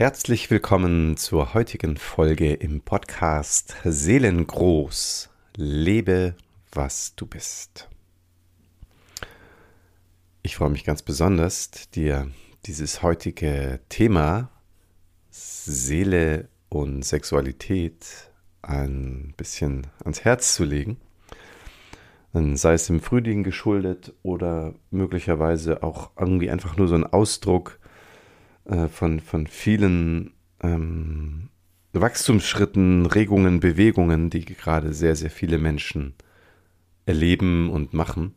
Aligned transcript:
Herzlich 0.00 0.50
willkommen 0.50 1.18
zur 1.18 1.52
heutigen 1.52 1.98
Folge 1.98 2.54
im 2.54 2.80
Podcast 2.80 3.76
Seelengroß. 3.84 5.28
Lebe, 5.56 6.36
was 6.72 7.14
du 7.16 7.26
bist. 7.26 7.90
Ich 10.42 10.56
freue 10.56 10.70
mich 10.70 10.84
ganz 10.84 11.02
besonders, 11.02 11.70
dir 11.90 12.30
dieses 12.64 13.02
heutige 13.02 13.80
Thema 13.90 14.50
Seele 15.28 16.48
und 16.70 17.04
Sexualität 17.04 18.32
ein 18.62 19.34
bisschen 19.36 19.86
ans 20.02 20.24
Herz 20.24 20.54
zu 20.54 20.64
legen. 20.64 20.96
Sei 22.32 22.72
es 22.72 22.88
im 22.88 23.00
Frühling 23.00 23.42
geschuldet 23.42 24.14
oder 24.22 24.72
möglicherweise 24.90 25.82
auch 25.82 26.12
irgendwie 26.18 26.48
einfach 26.48 26.78
nur 26.78 26.88
so 26.88 26.94
ein 26.94 27.04
Ausdruck 27.04 27.79
äh, 28.70 28.88
von, 28.88 29.20
von 29.20 29.46
vielen 29.48 30.32
ähm, 30.62 31.48
Wachstumsschritten, 31.92 33.06
Regungen, 33.06 33.58
Bewegungen, 33.58 34.30
die 34.30 34.44
gerade 34.44 34.94
sehr, 34.94 35.16
sehr 35.16 35.30
viele 35.30 35.58
Menschen 35.58 36.14
erleben 37.04 37.68
und 37.68 37.94
machen, 37.94 38.34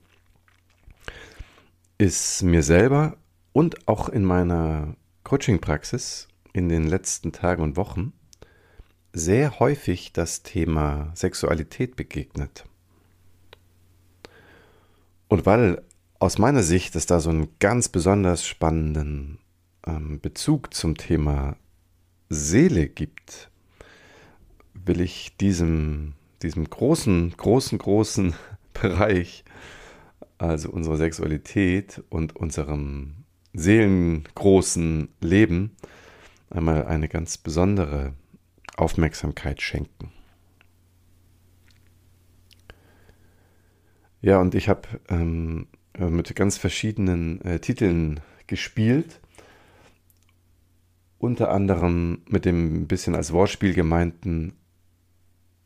ist 1.99 2.41
mir 2.41 2.63
selber 2.63 3.17
und 3.51 3.87
auch 3.87 4.09
in 4.09 4.25
meiner 4.25 4.95
Coaching-Praxis 5.23 6.27
in 6.51 6.67
den 6.67 6.87
letzten 6.87 7.31
Tagen 7.31 7.61
und 7.61 7.77
Wochen 7.77 8.13
sehr 9.13 9.59
häufig 9.59 10.13
das 10.13 10.41
Thema 10.41 11.11
Sexualität 11.13 11.95
begegnet. 11.95 12.65
Und 15.27 15.45
weil 15.45 15.83
aus 16.17 16.39
meiner 16.39 16.63
Sicht 16.63 16.95
es 16.95 17.05
da 17.05 17.19
so 17.19 17.29
einen 17.29 17.49
ganz 17.59 17.89
besonders 17.89 18.47
spannenden 18.47 19.37
Bezug 20.21 20.73
zum 20.73 20.95
Thema 20.95 21.57
Seele 22.29 22.87
gibt, 22.87 23.51
will 24.73 25.01
ich 25.01 25.35
diesem, 25.37 26.13
diesem 26.41 26.69
großen, 26.69 27.35
großen, 27.35 27.77
großen 27.77 28.33
Bereich, 28.73 29.43
also 30.37 30.69
unserer 30.69 30.97
Sexualität 30.97 32.01
und 32.09 32.35
unserem 32.35 33.15
seelengroßen 33.53 35.09
Leben, 35.21 35.75
einmal 36.49 36.85
eine 36.85 37.07
ganz 37.07 37.37
besondere 37.37 38.13
Aufmerksamkeit 38.77 39.61
schenken. 39.61 40.11
Ja, 44.21 44.39
und 44.39 44.55
ich 44.55 44.69
habe 44.69 44.87
ähm, 45.09 45.67
mit 45.97 46.33
ganz 46.35 46.57
verschiedenen 46.57 47.41
äh, 47.41 47.59
Titeln 47.59 48.21
gespielt 48.47 49.19
unter 51.23 51.51
anderem 51.51 52.21
mit 52.27 52.43
dem 52.43 52.85
bisschen 52.85 53.15
als 53.15 53.31
Wortspiel 53.31 53.73
gemeinten 53.73 54.57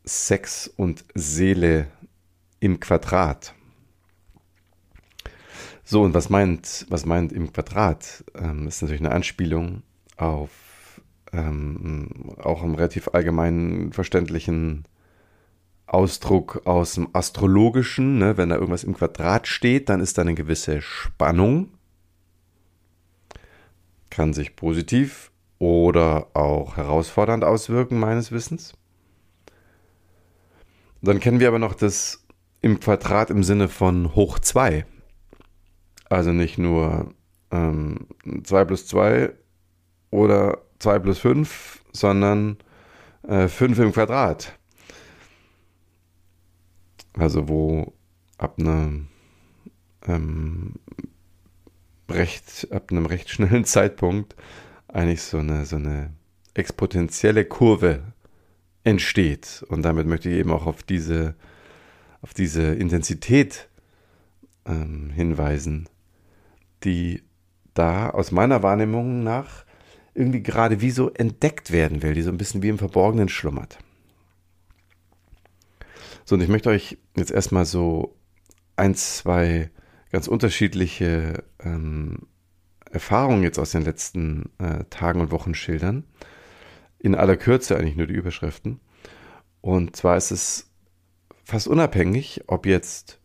Sex 0.04 0.68
und 0.68 1.04
Seele 1.16 1.88
im 2.60 2.80
Quadrat. 2.80 3.56
So, 5.84 6.04
und 6.04 6.14
was 6.14 6.30
meint, 6.30 6.86
was 6.90 7.08
meint 7.08 7.34
im 7.34 7.52
Quadrat? 7.52 8.24
Ähm, 8.36 8.68
ist 8.68 8.84
natürlich 8.84 9.02
eine 9.02 9.16
Anspielung 9.16 9.82
auf 10.16 10.52
ähm, 11.34 12.36
auch 12.38 12.62
einen 12.62 12.76
relativ 12.76 13.10
allgemeinen 13.14 13.92
verständlichen 13.94 14.86
Ausdruck 15.88 16.62
aus 16.66 16.94
dem 16.94 17.10
Astrologischen. 17.14 18.20
Ne? 18.20 18.38
Wenn 18.38 18.50
da 18.50 18.56
irgendwas 18.58 18.84
im 18.84 18.94
Quadrat 18.94 19.48
steht, 19.48 19.90
dann 19.90 20.02
ist 20.02 20.20
da 20.20 20.22
eine 20.22 20.36
gewisse 20.36 20.84
Spannung. 20.84 21.72
Kann 24.12 24.34
sich 24.34 24.56
positiv 24.56 25.32
oder 25.60 26.28
auch 26.34 26.78
herausfordernd 26.78 27.44
auswirken, 27.44 28.00
meines 28.00 28.32
Wissens. 28.32 28.74
Dann 31.02 31.20
kennen 31.20 31.40
wir 31.40 31.48
aber 31.48 31.60
noch 31.60 31.74
das 31.74 32.26
im 32.62 32.80
Quadrat 32.80 33.30
im 33.30 33.44
Sinne 33.44 33.68
von 33.68 34.16
hoch 34.16 34.40
2. 34.40 34.86
Also 36.10 36.32
nicht 36.32 36.58
nur 36.58 37.14
ähm, 37.52 38.08
2 38.44 38.66
plus 38.66 38.88
2 38.88 39.34
oder 40.12 40.60
2 40.80 41.00
plus 41.00 41.20
5, 41.20 41.84
sondern 41.92 42.58
äh, 43.28 43.48
5 43.48 43.80
im 43.80 43.94
Quadrat. 43.94 44.58
Also 47.18 47.48
wo 47.48 47.94
ab 48.38 48.56
einem 48.60 49.08
ähm, 50.08 50.76
recht, 52.10 52.68
ab 52.72 52.92
einem 52.92 53.06
recht 53.06 53.30
schnellen 53.30 53.66
Zeitpunkt 53.66 54.36
eigentlich 54.88 55.22
so 55.22 55.38
eine, 55.38 55.66
so 55.66 55.76
eine 55.76 56.14
exponentielle 56.54 57.46
Kurve 57.46 58.14
entsteht. 58.84 59.66
Und 59.70 59.84
damit 59.84 60.08
möchte 60.08 60.30
ich 60.30 60.38
eben 60.38 60.52
auch 60.52 60.66
auf 60.66 60.84
diese, 60.84 61.36
auf 62.22 62.34
diese 62.34 62.74
Intensität 62.74 63.70
ähm, 64.66 65.10
hinweisen, 65.12 65.90
die 66.84 67.24
da 67.74 68.10
aus 68.10 68.32
meiner 68.32 68.64
Wahrnehmung 68.64 69.24
nach 69.24 69.66
irgendwie 70.14 70.42
gerade 70.42 70.82
wie 70.82 70.90
so 70.92 71.12
entdeckt 71.12 71.72
werden 71.72 72.02
will, 72.02 72.16
die 72.16 72.24
so 72.24 72.32
ein 72.32 72.38
bisschen 72.38 72.64
wie 72.64 72.70
im 72.70 72.80
Verborgenen 72.80 73.30
schlummert. 73.30 73.78
So, 76.26 76.36
und 76.36 76.42
ich 76.42 76.50
möchte 76.50 76.70
euch 76.70 76.98
jetzt 77.16 77.32
erstmal 77.32 77.66
so 77.66 78.18
ein, 78.76 78.96
zwei 78.96 79.70
ganz 80.12 80.28
unterschiedliche 80.28 81.44
ähm, 81.60 82.28
Erfahrungen 82.92 83.44
jetzt 83.44 83.60
aus 83.60 83.72
den 83.72 83.84
letzten 83.84 84.50
äh, 84.60 84.84
Tagen 84.90 85.22
und 85.22 85.32
Wochen 85.32 85.54
schildern. 85.54 86.04
In 87.00 87.16
aller 87.16 87.38
Kürze 87.38 87.78
eigentlich 87.78 87.96
nur 87.96 88.08
die 88.08 88.14
Überschriften. 88.14 88.80
Und 89.62 89.96
zwar 89.96 90.18
ist 90.18 90.32
es 90.32 90.70
fast 91.44 91.68
unabhängig, 91.68 92.42
ob 92.48 92.66
jetzt 92.66 93.20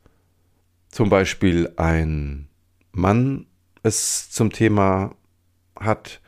zum 0.89 1.09
Beispiel 1.09 1.73
ein 1.77 2.49
Mann 2.93 3.47
es 3.83 4.31
zum 4.31 4.53
Thema 4.53 5.15
hat, 5.79 6.21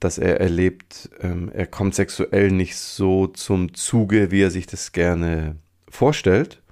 dass 0.00 0.18
er 0.18 0.40
erlebt, 0.40 1.08
ähm, 1.20 1.50
er 1.54 1.66
kommt 1.66 1.94
sexuell 1.94 2.50
nicht 2.50 2.76
so 2.76 3.26
zum 3.26 3.72
Zuge, 3.72 4.30
wie 4.30 4.42
er 4.42 4.50
sich 4.50 4.66
das 4.66 4.92
gerne 4.92 5.56
vorstellt 5.88 6.62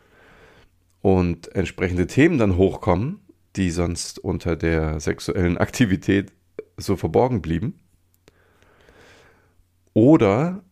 und 1.00 1.54
entsprechende 1.54 2.06
Themen 2.06 2.38
dann 2.38 2.56
hochkommen 2.56 3.21
die 3.56 3.70
sonst 3.70 4.18
unter 4.18 4.56
der 4.56 5.00
sexuellen 5.00 5.58
Aktivität 5.58 6.32
so 6.76 6.96
verborgen 6.96 7.42
blieben. 7.42 7.78
Oder 9.94 10.62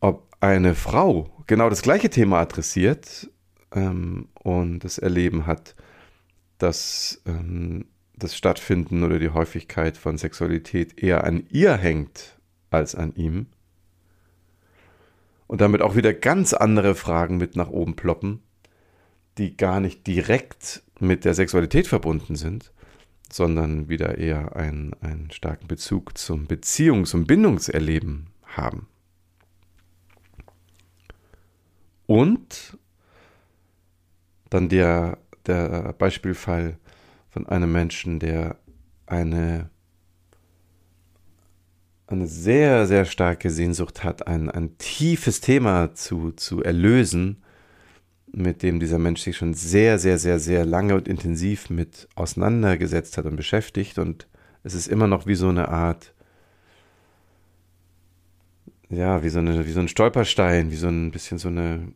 ob 0.00 0.28
eine 0.40 0.74
Frau 0.74 1.44
genau 1.46 1.68
das 1.68 1.82
gleiche 1.82 2.08
Thema 2.08 2.40
adressiert 2.40 3.30
ähm, 3.72 4.28
und 4.34 4.80
das 4.80 4.98
Erleben 4.98 5.46
hat, 5.46 5.74
dass 6.58 7.22
ähm, 7.26 7.86
das 8.14 8.36
Stattfinden 8.36 9.02
oder 9.02 9.18
die 9.18 9.30
Häufigkeit 9.30 9.96
von 9.96 10.18
Sexualität 10.18 11.02
eher 11.02 11.24
an 11.24 11.44
ihr 11.50 11.76
hängt 11.76 12.38
als 12.70 12.94
an 12.94 13.14
ihm. 13.14 13.46
Und 15.46 15.60
damit 15.60 15.82
auch 15.82 15.96
wieder 15.96 16.14
ganz 16.14 16.52
andere 16.52 16.94
Fragen 16.94 17.38
mit 17.38 17.56
nach 17.56 17.70
oben 17.70 17.96
ploppen, 17.96 18.42
die 19.36 19.56
gar 19.56 19.80
nicht 19.80 20.06
direkt 20.06 20.82
mit 21.00 21.24
der 21.24 21.34
Sexualität 21.34 21.86
verbunden 21.86 22.36
sind, 22.36 22.72
sondern 23.32 23.88
wieder 23.88 24.18
eher 24.18 24.56
einen, 24.56 24.94
einen 25.00 25.30
starken 25.30 25.68
Bezug 25.68 26.18
zum 26.18 26.46
Beziehungs- 26.46 27.14
und 27.14 27.26
Bindungserleben 27.26 28.28
haben. 28.44 28.88
Und 32.06 32.76
dann 34.50 34.68
der, 34.68 35.18
der 35.46 35.92
Beispielfall 35.92 36.76
von 37.28 37.46
einem 37.46 37.70
Menschen, 37.70 38.18
der 38.18 38.56
eine, 39.06 39.70
eine 42.08 42.26
sehr, 42.26 42.88
sehr 42.88 43.04
starke 43.04 43.48
Sehnsucht 43.50 44.02
hat, 44.02 44.26
ein, 44.26 44.50
ein 44.50 44.76
tiefes 44.78 45.40
Thema 45.40 45.94
zu, 45.94 46.32
zu 46.32 46.64
erlösen, 46.64 47.42
mit 48.32 48.62
dem 48.62 48.80
dieser 48.80 48.98
Mensch 48.98 49.22
sich 49.22 49.36
schon 49.36 49.54
sehr, 49.54 49.98
sehr, 49.98 50.18
sehr, 50.18 50.38
sehr 50.38 50.64
lange 50.64 50.94
und 50.94 51.08
intensiv 51.08 51.70
mit 51.70 52.08
auseinandergesetzt 52.14 53.18
hat 53.18 53.26
und 53.26 53.36
beschäftigt. 53.36 53.98
Und 53.98 54.28
es 54.62 54.74
ist 54.74 54.88
immer 54.88 55.06
noch 55.06 55.26
wie 55.26 55.34
so 55.34 55.48
eine 55.48 55.68
Art, 55.68 56.14
ja, 58.88 59.22
wie 59.22 59.28
so, 59.28 59.38
eine, 59.38 59.66
wie 59.66 59.72
so 59.72 59.80
ein 59.80 59.88
Stolperstein, 59.88 60.70
wie 60.70 60.76
so 60.76 60.88
ein 60.88 61.10
bisschen 61.10 61.38
so 61.38 61.48
eine 61.48 61.92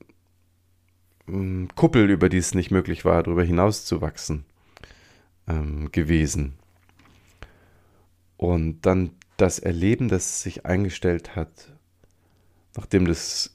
ähm, 1.29 1.69
Kuppel, 1.75 2.11
über 2.11 2.29
die 2.29 2.39
es 2.39 2.55
nicht 2.55 2.71
möglich 2.71 3.05
war, 3.05 3.23
darüber 3.23 3.45
hinaus 3.45 3.85
zu 3.85 4.01
wachsen, 4.01 4.45
ähm, 5.49 5.91
gewesen. 5.93 6.55
Und 8.37 8.83
dann 8.83 9.11
das 9.37 9.59
Erleben, 9.59 10.09
das 10.09 10.43
sich 10.43 10.67
eingestellt 10.67 11.35
hat, 11.37 11.73
nachdem 12.77 13.07
das 13.07 13.54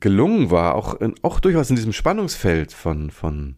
gelungen 0.00 0.50
war, 0.50 0.74
auch, 0.74 0.96
auch 1.22 1.40
durchaus 1.40 1.70
in 1.70 1.76
diesem 1.76 1.92
Spannungsfeld 1.92 2.72
von, 2.72 3.10
von 3.10 3.56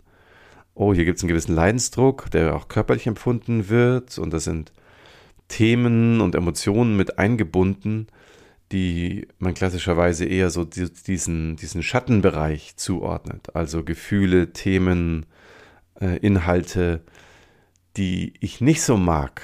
oh, 0.74 0.94
hier 0.94 1.04
gibt 1.04 1.18
es 1.18 1.24
einen 1.24 1.28
gewissen 1.28 1.54
Leidensdruck, 1.54 2.30
der 2.30 2.54
auch 2.54 2.68
körperlich 2.68 3.06
empfunden 3.06 3.68
wird 3.68 4.18
und 4.18 4.32
das 4.32 4.44
sind 4.44 4.72
Themen 5.48 6.20
und 6.20 6.34
Emotionen 6.34 6.96
mit 6.96 7.18
eingebunden, 7.18 8.06
die 8.70 9.26
man 9.38 9.54
klassischerweise 9.54 10.26
eher 10.26 10.50
so 10.50 10.64
diesen, 10.64 11.56
diesen 11.56 11.82
Schattenbereich 11.82 12.76
zuordnet. 12.76 13.54
Also 13.54 13.82
Gefühle, 13.82 14.52
Themen, 14.52 15.24
äh, 16.00 16.18
Inhalte, 16.18 17.02
die 17.96 18.34
ich 18.40 18.60
nicht 18.60 18.82
so 18.82 18.96
mag, 18.98 19.42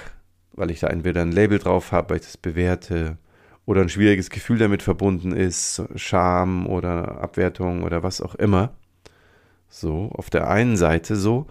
weil 0.52 0.70
ich 0.70 0.80
da 0.80 0.88
entweder 0.88 1.22
ein 1.22 1.32
Label 1.32 1.58
drauf 1.58 1.90
habe, 1.90 2.10
weil 2.10 2.16
ich 2.18 2.26
das 2.26 2.36
bewerte, 2.36 3.16
oder 3.66 3.82
ein 3.82 3.88
schwieriges 3.88 4.30
Gefühl 4.30 4.58
damit 4.58 4.82
verbunden 4.82 5.32
ist, 5.32 5.82
Scham 5.96 6.66
oder 6.66 7.20
Abwertung 7.22 7.82
oder 7.82 8.02
was 8.02 8.20
auch 8.20 8.34
immer. 8.34 8.76
So, 9.68 10.10
auf 10.12 10.30
der 10.30 10.48
einen 10.48 10.76
Seite 10.76 11.16
so. 11.16 11.46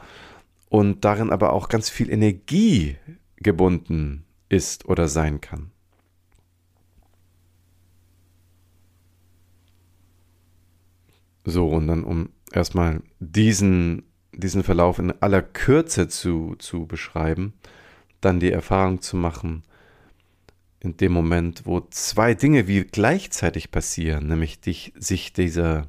Und 0.70 1.06
darin 1.06 1.32
aber 1.32 1.54
auch 1.54 1.70
ganz 1.70 1.90
viel 1.90 2.10
Energie 2.10 2.98
gebunden 3.38 4.26
ist 4.50 4.86
oder 4.86 5.08
sein 5.08 5.42
kann. 5.42 5.72
So, 11.46 11.68
und 11.68 11.88
dann 11.88 12.04
um 12.04 12.30
erstmal 12.52 13.02
diesen, 13.20 14.04
diesen 14.32 14.64
Verlauf 14.64 15.00
in 15.00 15.12
aller 15.22 15.42
Kürze 15.42 16.08
zu, 16.08 16.56
zu 16.58 16.86
beschreiben, 16.86 17.54
dann 18.22 18.40
die 18.40 18.52
Erfahrung 18.52 19.02
zu 19.02 19.18
machen, 19.18 19.64
in 20.84 20.98
dem 20.98 21.14
Moment, 21.14 21.66
wo 21.66 21.80
zwei 21.90 22.34
Dinge 22.34 22.68
wie 22.68 22.84
gleichzeitig 22.84 23.72
passieren, 23.72 24.28
nämlich 24.28 24.60
dich, 24.60 24.94
sich 24.98 25.32
dieser 25.32 25.88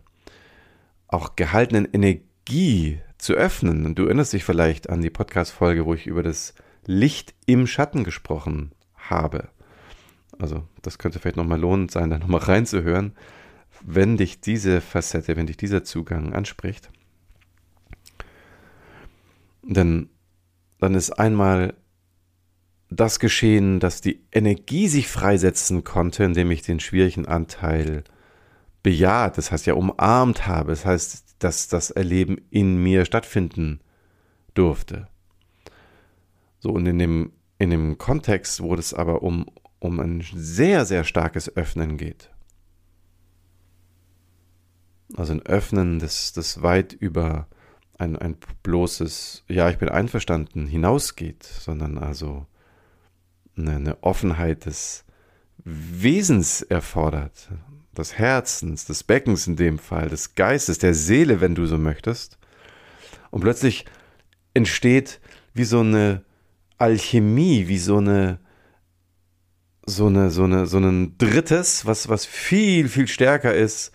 auch 1.09 1.37
gehaltenen 1.37 1.89
Energie 1.93 3.01
zu 3.19 3.35
öffnen. 3.35 3.87
Und 3.87 3.99
du 3.99 4.05
erinnerst 4.05 4.33
dich 4.33 4.45
vielleicht 4.45 4.89
an 4.89 5.03
die 5.03 5.11
Podcast-Folge, 5.11 5.85
wo 5.85 5.95
ich 5.95 6.07
über 6.07 6.23
das 6.23 6.55
Licht 6.87 7.35
im 7.47 7.67
Schatten 7.67 8.05
gesprochen 8.05 8.71
habe. 8.95 9.49
Also, 10.39 10.63
das 10.83 10.99
könnte 10.99 11.19
vielleicht 11.19 11.37
nochmal 11.37 11.61
lohnend 11.61 11.91
sein, 11.91 12.11
da 12.11 12.19
nochmal 12.19 12.41
reinzuhören, 12.41 13.13
wenn 13.83 14.17
dich 14.17 14.41
diese 14.41 14.81
Facette, 14.81 15.37
wenn 15.37 15.47
dich 15.47 15.57
dieser 15.57 15.85
Zugang 15.85 16.33
anspricht. 16.33 16.91
Denn 19.63 20.09
dann 20.79 20.95
ist 20.95 21.13
einmal 21.13 21.75
das 22.95 23.19
geschehen, 23.19 23.81
dass 23.81 24.01
die 24.01 24.21
Energie 24.33 24.89
sich 24.89 25.09
freisetzen 25.09 25.85
konnte, 25.85 26.25
indem 26.25 26.51
ich 26.51 26.63
den 26.63 26.81
schwierigen 26.81 27.27
Anteil 27.27 28.05
bejaht, 28.83 29.39
das 29.39 29.51
heißt 29.51 29.67
ja 29.67 29.75
umarmt 29.75 30.47
habe, 30.47 30.71
das 30.71 30.85
heißt, 30.85 31.37
dass 31.39 31.69
das 31.69 31.91
Erleben 31.91 32.39
in 32.51 32.83
mir 32.83 33.05
stattfinden 33.05 33.81
durfte. 34.55 35.09
So, 36.59 36.71
und 36.71 36.87
in 36.87 36.99
dem, 36.99 37.33
in 37.59 37.71
dem 37.71 37.99
Kontext, 37.99 38.63
wo 38.63 38.75
es 38.75 38.95
aber 38.95 39.23
um, 39.23 39.47
um 39.79 40.01
ein 40.01 40.25
sehr, 40.35 40.85
sehr 40.85 41.05
starkes 41.05 41.55
Öffnen 41.57 41.97
geht. 41.97 42.31
Also 45.17 45.33
ein 45.33 45.43
Öffnen, 45.43 45.99
das, 45.99 46.33
das 46.33 46.63
weit 46.63 46.93
über 46.93 47.47
ein, 47.99 48.17
ein 48.17 48.37
bloßes, 48.63 49.45
ja, 49.49 49.71
ich 49.71 49.79
bin 49.79 49.89
einverstanden, 49.89 50.67
hinausgeht, 50.67 51.43
sondern 51.45 51.99
also 51.99 52.47
eine, 53.57 54.03
Offenheit 54.03 54.67
des 54.67 55.05
Wesens 55.65 56.63
erfordert, 56.63 57.49
des 57.97 58.19
Herzens, 58.19 58.85
des 58.85 59.03
Beckens 59.05 59.47
in 59.47 59.57
dem 59.57 59.79
Fall, 59.79 60.09
des 60.09 60.35
Geistes, 60.35 60.79
der 60.79 60.95
Seele, 60.95 61.41
wenn 61.41 61.55
du 61.55 61.67
so 61.67 61.79
möchtest. 61.79 62.39
Und 63.31 63.41
plötzlich 63.41 63.85
entsteht 64.53 65.21
wie 65.55 65.65
so 65.65 65.81
eine 65.81 66.25
Alchemie, 66.79 67.69
wie 67.69 67.79
so 67.79 67.99
eine 67.99 68.39
so 69.87 70.07
eine 70.07 70.31
so 70.31 70.45
eine 70.45 70.67
so 70.67 70.79
ein 70.79 71.19
drittes, 71.19 71.85
was 71.87 72.09
was 72.09 72.25
viel 72.25 72.89
viel 72.89 73.07
stärker 73.07 73.55
ist 73.55 73.93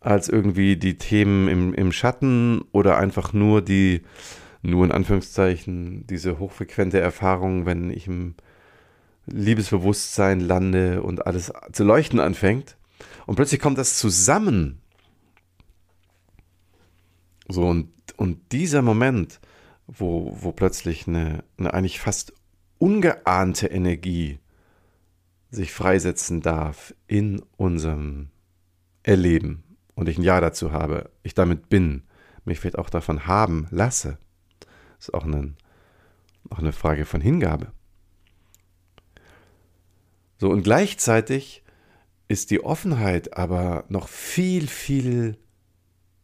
als 0.00 0.28
irgendwie 0.28 0.76
die 0.76 0.98
Themen 0.98 1.48
im, 1.48 1.74
im 1.74 1.92
Schatten 1.92 2.62
oder 2.72 2.98
einfach 2.98 3.32
nur 3.32 3.62
die 3.62 4.02
nur 4.62 4.84
in 4.84 4.92
Anführungszeichen 4.92 6.06
diese 6.06 6.38
hochfrequente 6.38 7.00
Erfahrung, 7.00 7.66
wenn 7.66 7.90
ich 7.90 8.06
im 8.06 8.34
Liebesbewusstsein 9.26 10.40
lande 10.40 11.02
und 11.02 11.26
alles 11.26 11.52
zu 11.72 11.84
leuchten 11.84 12.20
anfängt. 12.20 12.76
Und 13.26 13.36
plötzlich 13.36 13.60
kommt 13.60 13.78
das 13.78 13.98
zusammen. 13.98 14.80
So, 17.48 17.66
und, 17.66 17.90
und 18.16 18.52
dieser 18.52 18.82
Moment, 18.82 19.40
wo, 19.86 20.36
wo 20.40 20.52
plötzlich 20.52 21.06
eine, 21.06 21.44
eine 21.56 21.74
eigentlich 21.74 22.00
fast 22.00 22.32
ungeahnte 22.78 23.68
Energie 23.68 24.38
sich 25.50 25.72
freisetzen 25.72 26.40
darf 26.40 26.94
in 27.06 27.42
unserem 27.56 28.30
Erleben 29.02 29.62
und 29.94 30.08
ich 30.08 30.18
ein 30.18 30.24
Ja 30.24 30.40
dazu 30.40 30.72
habe, 30.72 31.10
ich 31.22 31.34
damit 31.34 31.68
bin, 31.68 32.04
mich 32.44 32.58
vielleicht 32.58 32.78
auch 32.78 32.90
davon 32.90 33.26
haben 33.26 33.66
lasse, 33.70 34.18
ist 34.98 35.14
auch 35.14 35.24
eine, 35.24 35.54
auch 36.50 36.58
eine 36.58 36.72
Frage 36.72 37.04
von 37.04 37.20
Hingabe. 37.20 37.72
So, 40.42 40.50
und 40.50 40.64
gleichzeitig 40.64 41.62
ist 42.26 42.50
die 42.50 42.64
Offenheit 42.64 43.36
aber 43.36 43.84
noch 43.88 44.08
viel, 44.08 44.66
viel 44.66 45.38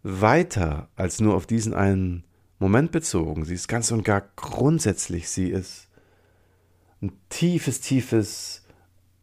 weiter 0.03 0.88
als 0.97 1.20
nur 1.20 1.37
auf 1.37 1.47
diesen 1.47 1.73
einen 1.73 2.25
Moment 2.59 2.91
bezogen. 2.91 3.44
Sie 3.44 3.55
ist 3.55 3.69
ganz 3.69 3.93
und 3.93 4.05
gar 4.05 4.23
grundsätzlich. 4.35 5.29
Sie 5.29 5.50
ist 5.50 5.87
ein 7.00 7.12
tiefes, 7.29 7.81
tiefes, 7.81 8.65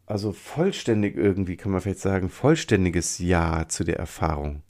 also 0.06 0.32
vollständig 0.32 1.14
irgendwie, 1.14 1.58
kann 1.58 1.72
man 1.72 1.82
vielleicht 1.82 2.00
sagen, 2.00 2.30
vollständiges 2.30 3.18
Ja 3.18 3.68
zu 3.68 3.84
der 3.84 3.98
Erfahrung. 3.98 4.62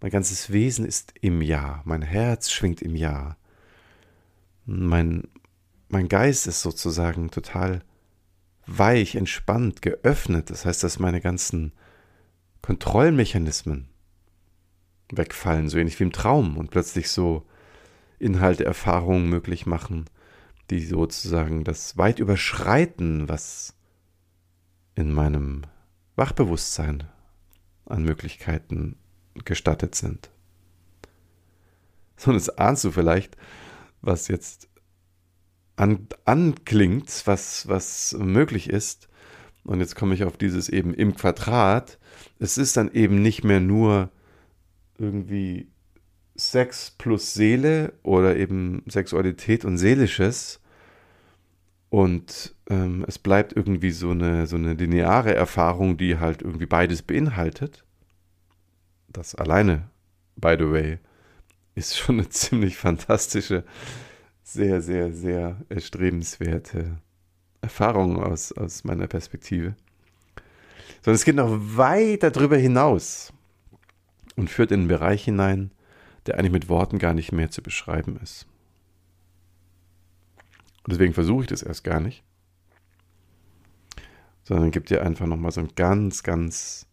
Mein 0.00 0.10
ganzes 0.10 0.50
Wesen 0.52 0.84
ist 0.84 1.14
im 1.20 1.40
Ja. 1.42 1.80
Mein 1.84 2.02
Herz 2.02 2.50
schwingt 2.50 2.82
im 2.82 2.96
Ja. 2.96 3.36
Mein, 4.66 5.28
mein 5.88 6.08
Geist 6.08 6.48
ist 6.48 6.60
sozusagen 6.60 7.30
total 7.30 7.82
weich, 8.66 9.14
entspannt, 9.14 9.82
geöffnet. 9.82 10.50
Das 10.50 10.64
heißt, 10.64 10.82
dass 10.82 10.98
meine 10.98 11.20
ganzen 11.20 11.72
Kontrollmechanismen 12.62 13.88
wegfallen, 15.12 15.68
so 15.68 15.78
ähnlich 15.78 15.98
wie 16.00 16.04
im 16.04 16.12
Traum 16.12 16.56
und 16.56 16.70
plötzlich 16.70 17.10
so 17.10 17.46
Inhalte, 18.18 18.64
Erfahrungen 18.64 19.28
möglich 19.28 19.66
machen, 19.66 20.06
die 20.70 20.84
sozusagen 20.84 21.64
das 21.64 21.98
weit 21.98 22.18
überschreiten, 22.20 23.28
was 23.28 23.74
in 24.94 25.12
meinem 25.12 25.62
Wachbewusstsein 26.16 27.04
an 27.86 28.02
Möglichkeiten 28.02 28.96
gestattet 29.44 29.94
sind. 29.94 30.30
So, 32.16 32.30
und 32.30 32.36
jetzt 32.36 32.58
ahnst 32.58 32.84
du 32.84 32.92
vielleicht, 32.92 33.36
was 34.00 34.28
jetzt 34.28 34.68
an, 35.76 36.06
anklingt, 36.24 37.22
was, 37.26 37.68
was 37.68 38.16
möglich 38.18 38.68
ist. 38.68 39.08
Und 39.64 39.80
jetzt 39.80 39.96
komme 39.96 40.14
ich 40.14 40.24
auf 40.24 40.36
dieses 40.36 40.68
eben 40.68 40.94
im 40.94 41.14
Quadrat. 41.14 41.98
Es 42.38 42.58
ist 42.58 42.76
dann 42.76 42.92
eben 42.92 43.22
nicht 43.22 43.44
mehr 43.44 43.60
nur 43.60 44.10
irgendwie 44.98 45.68
Sex 46.36 46.92
plus 46.98 47.34
Seele 47.34 47.92
oder 48.02 48.36
eben 48.36 48.82
Sexualität 48.86 49.64
und 49.64 49.78
Seelisches. 49.78 50.60
Und 51.88 52.54
ähm, 52.68 53.04
es 53.06 53.18
bleibt 53.18 53.54
irgendwie 53.54 53.92
so 53.92 54.10
eine, 54.10 54.46
so 54.46 54.56
eine 54.56 54.74
lineare 54.74 55.34
Erfahrung, 55.34 55.96
die 55.96 56.18
halt 56.18 56.42
irgendwie 56.42 56.66
beides 56.66 57.02
beinhaltet. 57.02 57.84
Das 59.08 59.34
alleine, 59.34 59.88
by 60.36 60.56
the 60.58 60.70
way, 60.70 60.98
ist 61.74 61.96
schon 61.96 62.18
eine 62.18 62.28
ziemlich 62.30 62.76
fantastische 62.76 63.64
sehr, 64.44 64.82
sehr, 64.82 65.12
sehr 65.12 65.56
erstrebenswerte 65.70 66.98
Erfahrung 67.62 68.22
aus, 68.22 68.52
aus 68.52 68.84
meiner 68.84 69.06
Perspektive. 69.06 69.74
Sondern 71.02 71.16
es 71.16 71.24
geht 71.24 71.36
noch 71.36 71.50
weiter 71.50 72.30
darüber 72.30 72.56
hinaus 72.56 73.32
und 74.36 74.50
führt 74.50 74.70
in 74.70 74.80
einen 74.80 74.88
Bereich 74.88 75.24
hinein, 75.24 75.70
der 76.26 76.38
eigentlich 76.38 76.52
mit 76.52 76.68
Worten 76.68 76.98
gar 76.98 77.14
nicht 77.14 77.32
mehr 77.32 77.50
zu 77.50 77.62
beschreiben 77.62 78.18
ist. 78.22 78.46
Und 80.84 80.92
deswegen 80.92 81.14
versuche 81.14 81.42
ich 81.42 81.48
das 81.48 81.62
erst 81.62 81.82
gar 81.82 82.00
nicht, 82.00 82.22
sondern 84.44 84.70
gibt 84.70 84.90
dir 84.90 85.02
einfach 85.02 85.26
nochmal 85.26 85.52
so 85.52 85.60
ein 85.60 85.74
ganz, 85.74 86.22
ganz 86.22 86.86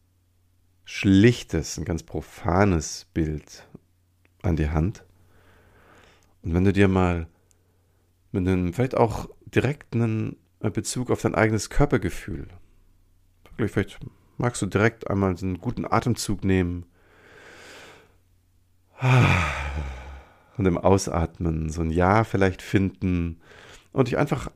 schlichtes, 0.85 1.77
ein 1.77 1.85
ganz 1.85 2.03
profanes 2.03 3.07
Bild 3.13 3.67
an 4.41 4.55
die 4.55 4.69
Hand. 4.69 5.03
Und 6.43 6.53
wenn 6.53 6.63
du 6.63 6.71
dir 6.71 6.87
mal 6.87 7.27
mit 8.31 8.47
einem, 8.47 8.73
vielleicht 8.73 8.95
auch 8.95 9.29
direkt 9.45 9.93
einen 9.95 10.37
Bezug 10.59 11.09
auf 11.11 11.21
dein 11.21 11.35
eigenes 11.35 11.69
Körpergefühl. 11.69 12.47
Vielleicht 13.57 13.99
magst 14.37 14.61
du 14.61 14.65
direkt 14.65 15.09
einmal 15.09 15.35
einen 15.35 15.59
guten 15.59 15.85
Atemzug 15.85 16.43
nehmen 16.43 16.85
und 20.57 20.65
im 20.65 20.77
Ausatmen 20.77 21.69
so 21.69 21.81
ein 21.81 21.91
Ja 21.91 22.23
vielleicht 22.23 22.61
finden 22.61 23.41
und 23.91 24.07
dich 24.07 24.17
einfach 24.17 24.51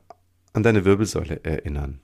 an 0.52 0.62
deine 0.62 0.84
Wirbelsäule 0.84 1.44
erinnern. 1.44 2.00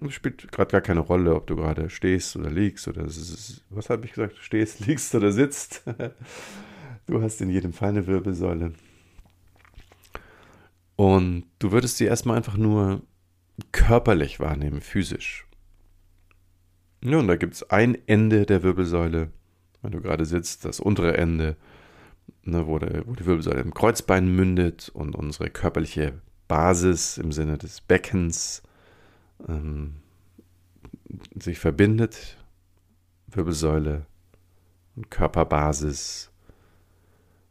Es 0.00 0.14
spielt 0.14 0.50
gerade 0.50 0.72
gar 0.72 0.80
keine 0.80 1.00
Rolle, 1.00 1.34
ob 1.34 1.46
du 1.46 1.56
gerade 1.56 1.90
stehst 1.90 2.36
oder 2.36 2.50
liegst 2.50 2.88
oder 2.88 3.04
was 3.04 3.90
habe 3.90 4.06
ich 4.06 4.12
gesagt? 4.12 4.36
Stehst, 4.40 4.80
liegst 4.86 5.14
oder 5.14 5.32
sitzt. 5.32 5.82
Du 7.06 7.20
hast 7.20 7.42
in 7.42 7.50
jedem 7.50 7.74
Fall 7.74 7.90
eine 7.90 8.06
Wirbelsäule. 8.06 8.72
Und 10.96 11.44
du 11.58 11.72
würdest 11.72 11.96
sie 11.96 12.04
erstmal 12.04 12.36
einfach 12.36 12.56
nur 12.56 13.02
körperlich 13.72 14.40
wahrnehmen, 14.40 14.80
physisch. 14.80 15.46
Ja, 17.02 17.18
und 17.18 17.28
da 17.28 17.36
gibt 17.36 17.54
es 17.54 17.70
ein 17.70 17.98
Ende 18.06 18.46
der 18.46 18.62
Wirbelsäule, 18.62 19.30
wenn 19.82 19.92
du 19.92 20.00
gerade 20.00 20.24
sitzt, 20.24 20.64
das 20.64 20.80
untere 20.80 21.16
Ende, 21.16 21.56
ne, 22.42 22.66
wo, 22.66 22.78
der, 22.78 23.06
wo 23.06 23.14
die 23.14 23.26
Wirbelsäule 23.26 23.60
im 23.60 23.74
Kreuzbein 23.74 24.34
mündet 24.34 24.88
und 24.88 25.14
unsere 25.14 25.50
körperliche 25.50 26.20
Basis 26.48 27.18
im 27.18 27.32
Sinne 27.32 27.58
des 27.58 27.80
Beckens 27.80 28.62
ähm, 29.48 29.96
sich 31.38 31.58
verbindet. 31.58 32.38
Wirbelsäule 33.26 34.06
und 34.96 35.10
Körperbasis 35.10 36.30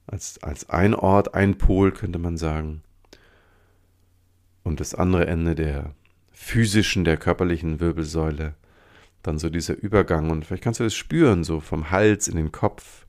als, 0.07 0.41
als 0.41 0.69
ein 0.69 0.93
Ort, 0.95 1.33
ein 1.33 1.57
Pol 1.57 1.91
könnte 1.91 2.19
man 2.19 2.37
sagen. 2.37 2.83
Und 4.63 4.79
das 4.79 4.95
andere 4.95 5.27
Ende 5.27 5.55
der 5.55 5.93
physischen, 6.31 7.03
der 7.03 7.17
körperlichen 7.17 7.79
Wirbelsäule, 7.79 8.55
dann 9.21 9.39
so 9.39 9.49
dieser 9.49 9.75
Übergang. 9.75 10.29
Und 10.29 10.45
vielleicht 10.45 10.63
kannst 10.63 10.79
du 10.79 10.83
das 10.83 10.95
spüren, 10.95 11.43
so 11.43 11.59
vom 11.59 11.91
Hals 11.91 12.27
in 12.27 12.35
den 12.35 12.51
Kopf. 12.51 13.05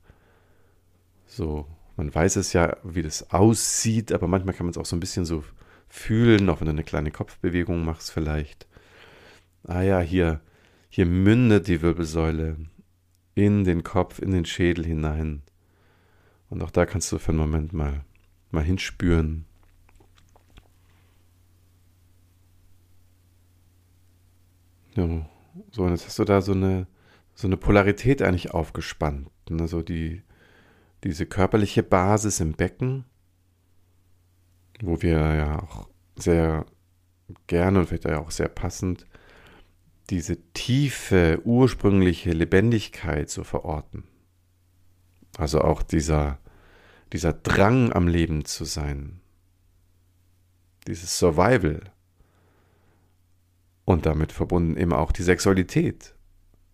So, 1.27 1.67
man 1.97 2.13
weiß 2.13 2.37
es 2.37 2.53
ja, 2.53 2.77
wie 2.83 3.01
das 3.01 3.31
aussieht, 3.31 4.11
aber 4.11 4.27
manchmal 4.27 4.53
kann 4.53 4.65
man 4.65 4.71
es 4.71 4.77
auch 4.77 4.85
so 4.85 4.95
ein 4.95 5.01
bisschen 5.01 5.25
so 5.25 5.43
fühlen, 5.87 6.49
auch 6.49 6.59
wenn 6.59 6.67
du 6.67 6.71
eine 6.71 6.83
kleine 6.83 7.11
Kopfbewegung 7.11 7.85
machst 7.85 8.11
vielleicht. 8.11 8.67
Ah 9.63 9.81
ja, 9.81 9.99
hier, 9.99 10.41
hier 10.89 11.05
mündet 11.05 11.67
die 11.67 11.81
Wirbelsäule 11.81 12.57
in 13.33 13.63
den 13.63 13.83
Kopf, 13.83 14.19
in 14.19 14.31
den 14.31 14.45
Schädel 14.45 14.85
hinein. 14.85 15.41
Und 16.49 16.61
auch 16.63 16.71
da 16.71 16.85
kannst 16.85 17.11
du 17.11 17.17
für 17.17 17.29
einen 17.29 17.39
Moment 17.39 17.73
mal, 17.73 18.05
mal 18.51 18.63
hinspüren. 18.63 19.45
Ja, 24.95 25.29
so, 25.71 25.83
und 25.83 25.91
jetzt 25.91 26.05
hast 26.05 26.19
du 26.19 26.23
da 26.23 26.41
so 26.41 26.53
eine, 26.53 26.87
so 27.33 27.47
eine 27.47 27.57
Polarität 27.57 28.21
eigentlich 28.21 28.51
aufgespannt. 28.51 29.29
Ne? 29.49 29.67
So 29.67 29.81
die, 29.81 30.21
diese 31.03 31.25
körperliche 31.25 31.83
Basis 31.83 32.39
im 32.39 32.53
Becken, 32.53 33.05
wo 34.81 35.01
wir 35.01 35.17
ja 35.35 35.61
auch 35.61 35.87
sehr 36.15 36.65
gerne 37.47 37.79
und 37.79 37.87
vielleicht 37.87 38.07
auch 38.07 38.31
sehr 38.31 38.47
passend 38.47 39.05
diese 40.09 40.37
tiefe, 40.53 41.41
ursprüngliche 41.43 42.31
Lebendigkeit 42.31 43.29
zu 43.29 43.43
verorten. 43.43 44.03
Also 45.37 45.61
auch 45.61 45.81
dieser, 45.81 46.39
dieser 47.11 47.33
Drang 47.33 47.91
am 47.91 48.07
Leben 48.07 48.45
zu 48.45 48.65
sein, 48.65 49.19
dieses 50.87 51.17
Survival 51.17 51.91
und 53.85 54.05
damit 54.05 54.31
verbunden 54.31 54.77
eben 54.77 54.93
auch 54.93 55.11
die 55.11 55.23
Sexualität, 55.23 56.15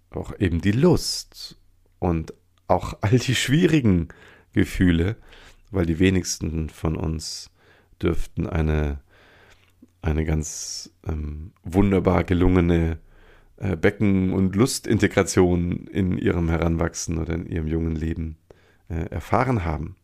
auch 0.09 0.33
eben 0.39 0.61
die 0.61 0.71
Lust 0.71 1.57
und 1.99 2.33
auch 2.67 2.97
all 3.01 3.19
die 3.19 3.35
schwierigen 3.35 4.07
Gefühle, 4.53 5.17
weil 5.69 5.85
die 5.85 5.99
wenigsten 5.99 6.69
von 6.69 6.95
uns 6.95 7.51
dürften 8.01 8.47
eine, 8.47 8.99
eine 10.01 10.25
ganz 10.25 10.91
ähm, 11.07 11.51
wunderbar 11.63 12.23
gelungene 12.23 12.99
äh, 13.57 13.75
Becken- 13.75 14.33
und 14.33 14.55
Lustintegration 14.55 15.87
in 15.87 16.17
ihrem 16.17 16.49
Heranwachsen 16.49 17.19
oder 17.19 17.35
in 17.35 17.45
ihrem 17.45 17.67
jungen 17.67 17.95
Leben 17.95 18.37
äh, 18.89 19.05
erfahren 19.11 19.63
haben. 19.63 19.95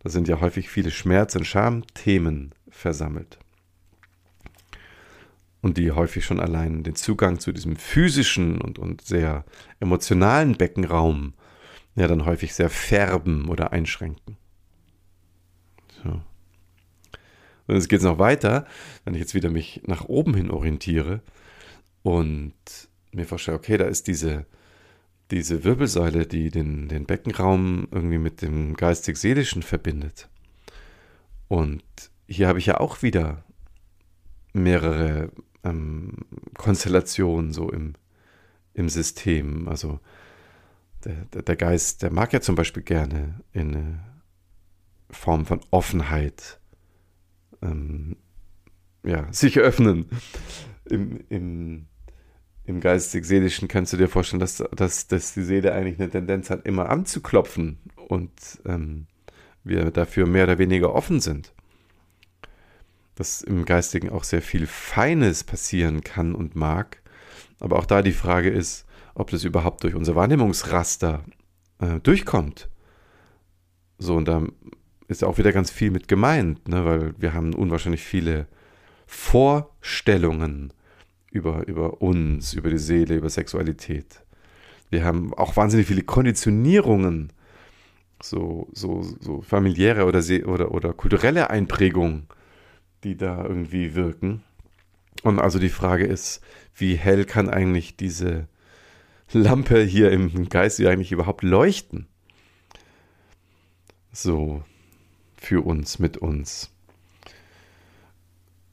Da 0.00 0.10
sind 0.10 0.28
ja 0.28 0.40
häufig 0.40 0.68
viele 0.68 0.90
Schmerz- 0.90 1.34
und 1.34 1.46
Schamthemen 1.46 2.54
versammelt. 2.68 3.38
Und 5.66 5.78
die 5.78 5.90
häufig 5.90 6.24
schon 6.24 6.38
allein 6.38 6.84
den 6.84 6.94
Zugang 6.94 7.40
zu 7.40 7.50
diesem 7.50 7.74
physischen 7.74 8.60
und, 8.60 8.78
und 8.78 9.00
sehr 9.00 9.44
emotionalen 9.80 10.56
Beckenraum 10.56 11.34
ja 11.96 12.06
dann 12.06 12.24
häufig 12.24 12.54
sehr 12.54 12.70
färben 12.70 13.48
oder 13.48 13.72
einschränken. 13.72 14.36
So. 16.04 16.22
Und 17.66 17.74
jetzt 17.74 17.88
geht 17.88 17.98
es 17.98 18.04
noch 18.04 18.20
weiter, 18.20 18.64
wenn 19.04 19.14
ich 19.14 19.20
jetzt 19.20 19.34
wieder 19.34 19.50
mich 19.50 19.82
nach 19.86 20.04
oben 20.04 20.34
hin 20.34 20.52
orientiere 20.52 21.20
und 22.04 22.54
mir 23.10 23.26
vorstelle, 23.26 23.58
okay, 23.58 23.76
da 23.76 23.86
ist 23.86 24.06
diese, 24.06 24.46
diese 25.32 25.64
Wirbelsäule, 25.64 26.28
die 26.28 26.52
den, 26.52 26.86
den 26.86 27.06
Beckenraum 27.06 27.88
irgendwie 27.90 28.18
mit 28.18 28.40
dem 28.40 28.76
geistig-seelischen 28.76 29.64
verbindet. 29.64 30.28
Und 31.48 31.82
hier 32.28 32.46
habe 32.46 32.60
ich 32.60 32.66
ja 32.66 32.78
auch 32.78 33.02
wieder 33.02 33.42
mehrere 34.56 35.30
ähm, 35.68 36.12
Konstellationen 36.56 37.52
so 37.52 37.70
im, 37.70 37.94
im 38.74 38.88
System. 38.88 39.68
Also 39.68 40.00
der, 41.04 41.42
der 41.42 41.56
Geist, 41.56 42.02
der 42.02 42.12
mag 42.12 42.32
ja 42.32 42.40
zum 42.40 42.54
Beispiel 42.54 42.82
gerne 42.82 43.40
in 43.52 43.76
eine 43.76 44.00
Form 45.10 45.46
von 45.46 45.60
Offenheit 45.70 46.60
ähm, 47.62 48.16
ja, 49.04 49.32
sich 49.32 49.58
öffnen. 49.58 50.06
Im, 50.88 51.24
im 51.28 51.86
im 52.66 52.80
geistig-seelischen 52.80 53.68
kannst 53.68 53.92
du 53.92 53.96
dir 53.96 54.08
vorstellen, 54.08 54.40
dass, 54.40 54.62
dass, 54.74 55.06
dass 55.06 55.34
die 55.34 55.42
Seele 55.42 55.72
eigentlich 55.72 56.00
eine 56.00 56.10
Tendenz 56.10 56.50
hat, 56.50 56.66
immer 56.66 56.90
anzuklopfen 56.90 57.78
und 58.08 58.32
ähm, 58.66 59.06
wir 59.62 59.90
dafür 59.92 60.26
mehr 60.26 60.44
oder 60.44 60.58
weniger 60.58 60.92
offen 60.92 61.20
sind. 61.20 61.52
Dass 63.16 63.42
im 63.42 63.64
Geistigen 63.64 64.10
auch 64.10 64.24
sehr 64.24 64.42
viel 64.42 64.66
Feines 64.66 65.42
passieren 65.42 66.02
kann 66.02 66.34
und 66.34 66.54
mag. 66.54 67.02
Aber 67.58 67.78
auch 67.78 67.86
da 67.86 68.02
die 68.02 68.12
Frage 68.12 68.50
ist, 68.50 68.86
ob 69.14 69.30
das 69.30 69.44
überhaupt 69.44 69.82
durch 69.82 69.94
unser 69.94 70.14
Wahrnehmungsraster 70.14 71.24
äh, 71.80 72.00
durchkommt. 72.00 72.68
So, 73.98 74.14
und 74.16 74.28
da 74.28 74.42
ist 75.08 75.24
auch 75.24 75.38
wieder 75.38 75.52
ganz 75.52 75.70
viel 75.70 75.90
mit 75.90 76.08
gemeint, 76.08 76.68
ne? 76.68 76.84
weil 76.84 77.14
wir 77.18 77.32
haben 77.32 77.54
unwahrscheinlich 77.54 78.02
viele 78.02 78.46
Vorstellungen 79.06 80.72
über, 81.30 81.66
über 81.68 82.02
uns, 82.02 82.54
über 82.54 82.70
die 82.70 82.78
Seele, 82.78 83.16
über 83.16 83.30
Sexualität. 83.30 84.22
Wir 84.90 85.04
haben 85.04 85.32
auch 85.34 85.56
wahnsinnig 85.56 85.86
viele 85.86 86.02
Konditionierungen, 86.02 87.32
so, 88.22 88.68
so, 88.72 89.02
so 89.20 89.42
familiäre 89.42 90.04
oder, 90.04 90.22
oder, 90.46 90.70
oder 90.72 90.92
kulturelle 90.92 91.50
Einprägungen, 91.50 92.26
die 93.06 93.16
da 93.16 93.44
irgendwie 93.44 93.94
wirken. 93.94 94.42
Und 95.22 95.38
also 95.38 95.58
die 95.58 95.68
Frage 95.68 96.04
ist, 96.04 96.40
wie 96.74 96.96
hell 96.96 97.24
kann 97.24 97.48
eigentlich 97.48 97.96
diese 97.96 98.48
Lampe 99.32 99.80
hier 99.82 100.10
im 100.10 100.48
Geist 100.48 100.80
eigentlich 100.80 101.12
überhaupt 101.12 101.42
leuchten? 101.42 102.06
So, 104.12 104.64
für 105.36 105.64
uns, 105.64 105.98
mit 105.98 106.16
uns. 106.16 106.70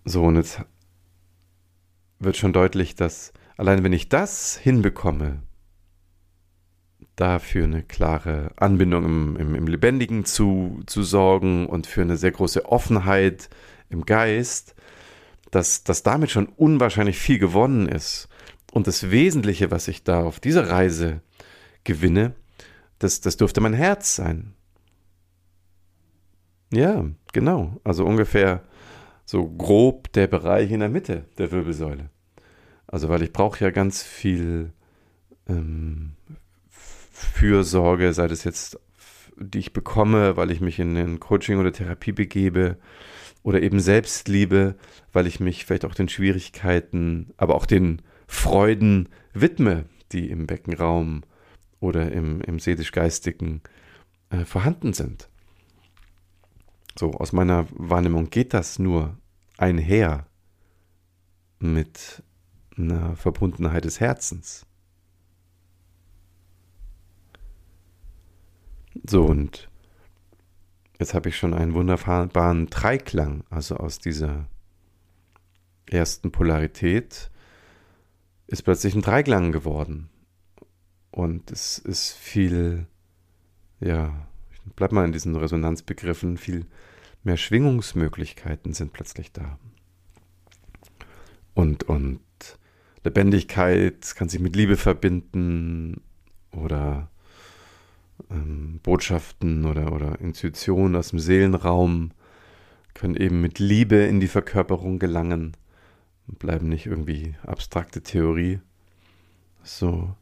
So, 0.04 0.24
und 0.24 0.36
jetzt 0.36 0.62
wird 2.20 2.36
schon 2.36 2.54
deutlich, 2.54 2.96
dass 2.96 3.34
allein 3.56 3.84
wenn 3.84 3.94
ich 3.94 4.10
das 4.10 4.58
hinbekomme, 4.58 5.44
dafür 7.16 7.66
eine 7.66 7.84
klare 7.84 8.52
Anbindung 8.56 9.06
im, 9.06 9.36
im, 9.38 9.56
im, 9.56 9.68
Lebendigen 9.68 10.25
zu, 10.25 10.82
zu 10.88 11.04
sorgen 11.04 11.68
und 11.68 11.86
für 11.86 12.02
eine 12.02 12.18
sehr 12.18 12.32
große 12.32 12.66
Offenheit 12.66 13.50
im 13.90 14.06
Geist, 14.06 14.75
dass, 15.52 15.84
dass 15.84 16.04
damit 16.04 16.32
schon 16.32 16.48
unwahrscheinlich 16.48 17.18
viel 17.18 17.40
gewonnen 17.40 17.88
ist. 17.88 18.28
Und 18.72 18.88
das 18.88 19.12
Wesentliche, 19.12 19.70
was 19.70 19.88
ich 19.88 20.04
da 20.04 20.24
auf 20.24 20.40
dieser 20.40 20.70
Reise 20.70 21.22
gewinne, 21.84 22.34
das, 23.00 23.22
das 23.22 23.38
dürfte 23.38 23.62
mein 23.62 23.74
Herz 23.74 24.16
sein. 24.16 24.54
Ja, 26.72 27.06
genau. 27.34 27.80
Also 27.84 28.04
ungefähr 28.04 28.63
so 29.25 29.48
grob 29.48 30.12
der 30.13 30.28
Bereich 30.28 30.72
in 30.72 30.80
der 30.80 30.90
Mitte 30.90 31.25
der 31.38 31.52
Wirbelsäule. 31.52 32.10
Also 32.88 33.10
weil 33.10 33.22
ich 33.22 33.32
brauche 33.32 33.63
ja 33.63 33.70
ganz 33.70 34.02
viel 34.02 34.74
ähm, 35.48 36.13
Fürsorge, 37.12 38.13
sei 38.13 38.28
das 38.28 38.44
jetzt, 38.44 38.80
die 39.38 39.60
ich 39.60 39.74
bekomme, 39.74 40.36
weil 40.36 40.52
ich 40.52 40.62
mich 40.62 40.80
in 40.80 40.98
ein 40.98 41.20
Coaching 41.20 41.60
oder 41.60 41.72
Therapie 41.72 42.12
begebe 42.12 42.78
oder 43.44 43.62
eben 43.62 43.80
Selbstliebe, 43.80 44.76
weil 45.12 45.28
ich 45.28 45.40
mich 45.40 45.66
vielleicht 45.66 45.86
auch 45.86 45.94
den 45.94 46.10
Schwierigkeiten, 46.10 47.34
aber 47.38 47.56
auch 47.56 47.66
den 47.66 48.02
Freuden 48.26 49.10
widme, 49.34 49.86
die 50.12 50.30
im 50.30 50.48
Beckenraum 50.48 51.24
oder 51.80 52.12
im, 52.12 52.42
im 52.42 52.60
seelisch-geistigen 52.60 53.62
äh, 54.30 54.46
vorhanden 54.46 54.94
sind. 54.94 55.30
So, 56.98 57.12
aus 57.12 57.34
meiner 57.34 57.68
Wahrnehmung 57.72 58.30
geht 58.30 58.54
das 58.54 58.80
nur 58.80 59.18
einher 59.58 60.28
mit 61.60 62.24
einer 62.78 63.16
Verbundenheit 63.16 63.86
des 63.86 64.00
Herzens. 64.00 64.66
So, 69.06 69.26
und 69.26 69.70
jetzt 71.04 71.14
habe 71.14 71.28
ich 71.28 71.38
schon 71.38 71.54
einen 71.54 71.74
wunderbaren 71.74 72.70
Dreiklang, 72.70 73.44
also 73.50 73.76
aus 73.76 74.00
dieser 74.00 74.48
ersten 75.86 76.32
Polarität 76.32 77.30
ist 78.48 78.64
plötzlich 78.64 78.96
ein 78.96 79.02
Dreiklang 79.02 79.52
geworden. 79.52 80.10
Und 81.12 81.52
es 81.52 81.78
ist 81.78 82.14
viel, 82.14 82.88
ja, 83.82 84.28
ich 84.54 84.60
bleib 84.76 84.94
mal 84.94 85.04
in 85.04 85.12
diesen 85.12 85.36
Resonanzbegriffen, 85.36 86.38
viel 86.38 86.66
mehr 87.24 87.38
Schwingungsmöglichkeiten 87.38 88.74
sind 88.74 88.94
plötzlich 88.94 89.34
da. 89.34 89.60
Und, 91.54 91.84
und 91.84 92.22
Lebendigkeit 93.04 94.16
kann 94.16 94.30
sich 94.30 94.40
mit 94.40 94.56
Liebe 94.56 94.78
verbinden 94.78 96.02
oder 96.52 97.12
ähm, 98.29 98.79
Botschaften 98.84 99.65
oder, 99.65 99.91
oder 99.91 100.20
Intuition 100.20 100.96
aus 100.96 101.10
dem 101.10 101.20
Seelenraum 101.20 102.12
können 102.93 103.15
eben 103.15 103.41
mit 103.41 103.60
Liebe 103.60 103.96
in 103.96 104.20
die 104.20 104.27
Verkörperung 104.27 105.00
gelangen 105.00 105.53
und 106.27 106.39
bleiben 106.39 106.70
nicht 106.70 106.86
irgendwie 106.86 107.36
abstrakte 107.43 108.01
Theorie. 108.01 108.60
So. 109.63 110.15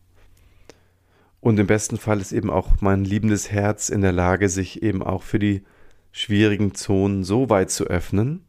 Und 1.39 1.59
im 1.59 1.67
besten 1.67 1.97
Fall 1.97 2.21
ist 2.21 2.31
eben 2.31 2.49
auch 2.49 2.81
mein 2.81 3.03
liebendes 3.03 3.51
Herz 3.51 3.89
in 3.89 4.01
der 4.01 4.11
Lage, 4.11 4.47
sich 4.47 4.83
eben 4.83 5.01
auch 5.01 5.23
für 5.23 5.39
die 5.39 5.63
schwierigen 6.11 6.75
Zonen 6.75 7.23
so 7.23 7.49
weit 7.49 7.71
zu 7.71 7.85
öffnen. 7.85 8.45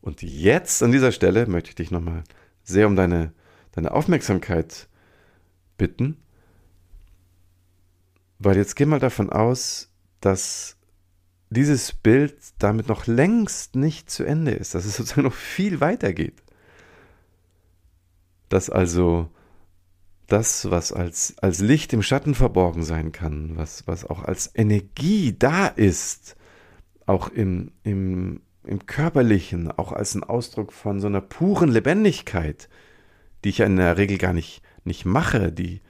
Und 0.00 0.22
jetzt 0.22 0.82
an 0.82 0.92
dieser 0.92 1.12
Stelle 1.12 1.46
möchte 1.46 1.70
ich 1.70 1.74
dich 1.74 1.90
nochmal 1.90 2.24
sehr 2.62 2.86
um 2.86 2.96
deine, 2.96 3.32
deine 3.72 3.92
Aufmerksamkeit 3.92 4.88
bitten, 5.76 6.16
weil 8.38 8.56
jetzt 8.56 8.76
geh 8.76 8.86
mal 8.86 9.00
davon 9.00 9.30
aus, 9.30 9.90
dass 10.20 10.76
dieses 11.50 11.92
Bild 11.92 12.36
damit 12.58 12.88
noch 12.88 13.06
längst 13.06 13.74
nicht 13.74 14.10
zu 14.10 14.24
Ende 14.24 14.52
ist, 14.52 14.74
dass 14.74 14.84
es 14.84 14.96
sozusagen 14.96 15.22
noch 15.22 15.34
viel 15.34 15.80
weiter 15.80 16.12
geht. 16.12 16.42
Dass 18.48 18.70
also 18.70 19.30
das, 20.26 20.70
was 20.70 20.92
als, 20.92 21.36
als 21.38 21.60
Licht 21.60 21.92
im 21.92 22.02
Schatten 22.02 22.34
verborgen 22.34 22.82
sein 22.82 23.12
kann, 23.12 23.56
was, 23.56 23.86
was 23.86 24.04
auch 24.04 24.24
als 24.24 24.50
Energie 24.54 25.34
da 25.36 25.66
ist, 25.66 26.36
auch 27.06 27.28
im, 27.28 27.72
im, 27.82 28.42
im 28.64 28.84
körperlichen, 28.84 29.70
auch 29.70 29.92
als 29.92 30.14
ein 30.14 30.24
Ausdruck 30.24 30.72
von 30.74 31.00
so 31.00 31.06
einer 31.06 31.22
puren 31.22 31.70
Lebendigkeit, 31.70 32.68
die 33.42 33.48
ich 33.48 33.58
ja 33.58 33.66
in 33.66 33.76
der 33.76 33.96
Regel 33.96 34.18
gar 34.18 34.34
nicht, 34.34 34.62
nicht 34.84 35.06
mache, 35.06 35.50
die, 35.50 35.80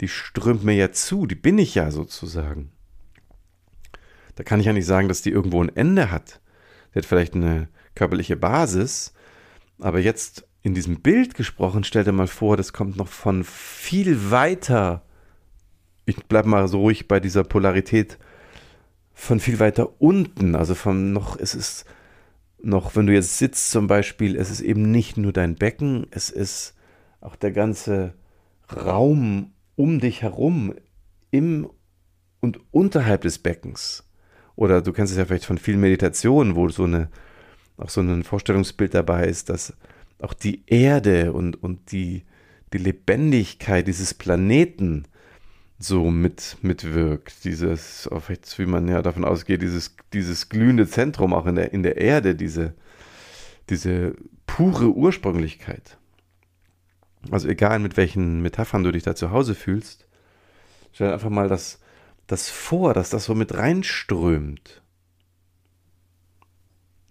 die 0.00 0.08
strömt 0.08 0.64
mir 0.64 0.74
ja 0.74 0.92
zu, 0.92 1.26
die 1.26 1.34
bin 1.34 1.58
ich 1.58 1.74
ja 1.74 1.90
sozusagen. 1.90 2.70
Da 4.34 4.44
kann 4.44 4.60
ich 4.60 4.66
ja 4.66 4.72
nicht 4.72 4.86
sagen, 4.86 5.08
dass 5.08 5.22
die 5.22 5.30
irgendwo 5.30 5.62
ein 5.62 5.74
Ende 5.74 6.10
hat. 6.10 6.40
Die 6.92 6.98
hat 6.98 7.06
vielleicht 7.06 7.34
eine 7.34 7.68
körperliche 7.94 8.36
Basis, 8.36 9.14
aber 9.78 9.98
jetzt 9.98 10.46
in 10.62 10.74
diesem 10.74 11.00
Bild 11.00 11.34
gesprochen, 11.34 11.84
stell 11.84 12.04
dir 12.04 12.12
mal 12.12 12.26
vor, 12.26 12.56
das 12.56 12.72
kommt 12.72 12.96
noch 12.96 13.08
von 13.08 13.44
viel 13.44 14.30
weiter. 14.30 15.02
Ich 16.04 16.16
bleibe 16.26 16.48
mal 16.48 16.68
so 16.68 16.80
ruhig 16.80 17.08
bei 17.08 17.20
dieser 17.20 17.44
Polarität 17.44 18.18
von 19.14 19.40
viel 19.40 19.58
weiter 19.58 20.00
unten. 20.00 20.54
Also 20.54 20.74
von 20.74 21.12
noch, 21.12 21.38
es 21.38 21.54
ist 21.54 21.86
noch, 22.60 22.96
wenn 22.96 23.06
du 23.06 23.14
jetzt 23.14 23.38
sitzt 23.38 23.70
zum 23.70 23.86
Beispiel, 23.86 24.36
es 24.36 24.50
ist 24.50 24.60
eben 24.60 24.90
nicht 24.90 25.16
nur 25.16 25.32
dein 25.32 25.54
Becken, 25.54 26.06
es 26.10 26.30
ist 26.30 26.74
auch 27.20 27.36
der 27.36 27.52
ganze 27.52 28.14
Raum 28.74 29.52
um 29.76 30.00
dich 30.00 30.22
herum, 30.22 30.74
im 31.30 31.68
und 32.40 32.60
unterhalb 32.70 33.22
des 33.22 33.38
Beckens. 33.38 34.04
Oder 34.54 34.80
du 34.80 34.92
kennst 34.92 35.12
es 35.12 35.18
ja 35.18 35.24
vielleicht 35.24 35.44
von 35.44 35.58
vielen 35.58 35.80
Meditationen, 35.80 36.56
wo 36.56 36.68
so 36.68 36.84
eine, 36.84 37.10
auch 37.76 37.90
so 37.90 38.00
ein 38.00 38.24
Vorstellungsbild 38.24 38.94
dabei 38.94 39.26
ist, 39.26 39.50
dass 39.50 39.74
auch 40.20 40.32
die 40.32 40.62
Erde 40.66 41.32
und, 41.32 41.62
und 41.62 41.92
die, 41.92 42.24
die 42.72 42.78
Lebendigkeit 42.78 43.86
dieses 43.86 44.14
Planeten 44.14 45.04
so 45.78 46.10
mit, 46.10 46.56
mitwirkt. 46.62 47.44
Dieses, 47.44 48.08
wie 48.56 48.66
man 48.66 48.88
ja 48.88 49.02
davon 49.02 49.24
ausgeht, 49.24 49.60
dieses, 49.60 49.94
dieses 50.12 50.48
glühende 50.48 50.88
Zentrum 50.88 51.34
auch 51.34 51.46
in 51.46 51.56
der, 51.56 51.72
in 51.72 51.82
der 51.82 51.98
Erde, 51.98 52.34
diese, 52.34 52.74
diese 53.68 54.14
pure 54.46 54.94
Ursprünglichkeit. 54.94 55.98
Also 57.30 57.48
egal 57.48 57.78
mit 57.78 57.96
welchen 57.96 58.42
Metaphern 58.42 58.82
du 58.82 58.92
dich 58.92 59.02
da 59.02 59.14
zu 59.14 59.30
Hause 59.30 59.54
fühlst, 59.54 60.06
stell 60.92 61.12
einfach 61.12 61.30
mal 61.30 61.48
das, 61.48 61.80
das 62.26 62.48
vor, 62.48 62.94
dass 62.94 63.10
das 63.10 63.24
so 63.24 63.34
mit 63.34 63.54
reinströmt. 63.54 64.82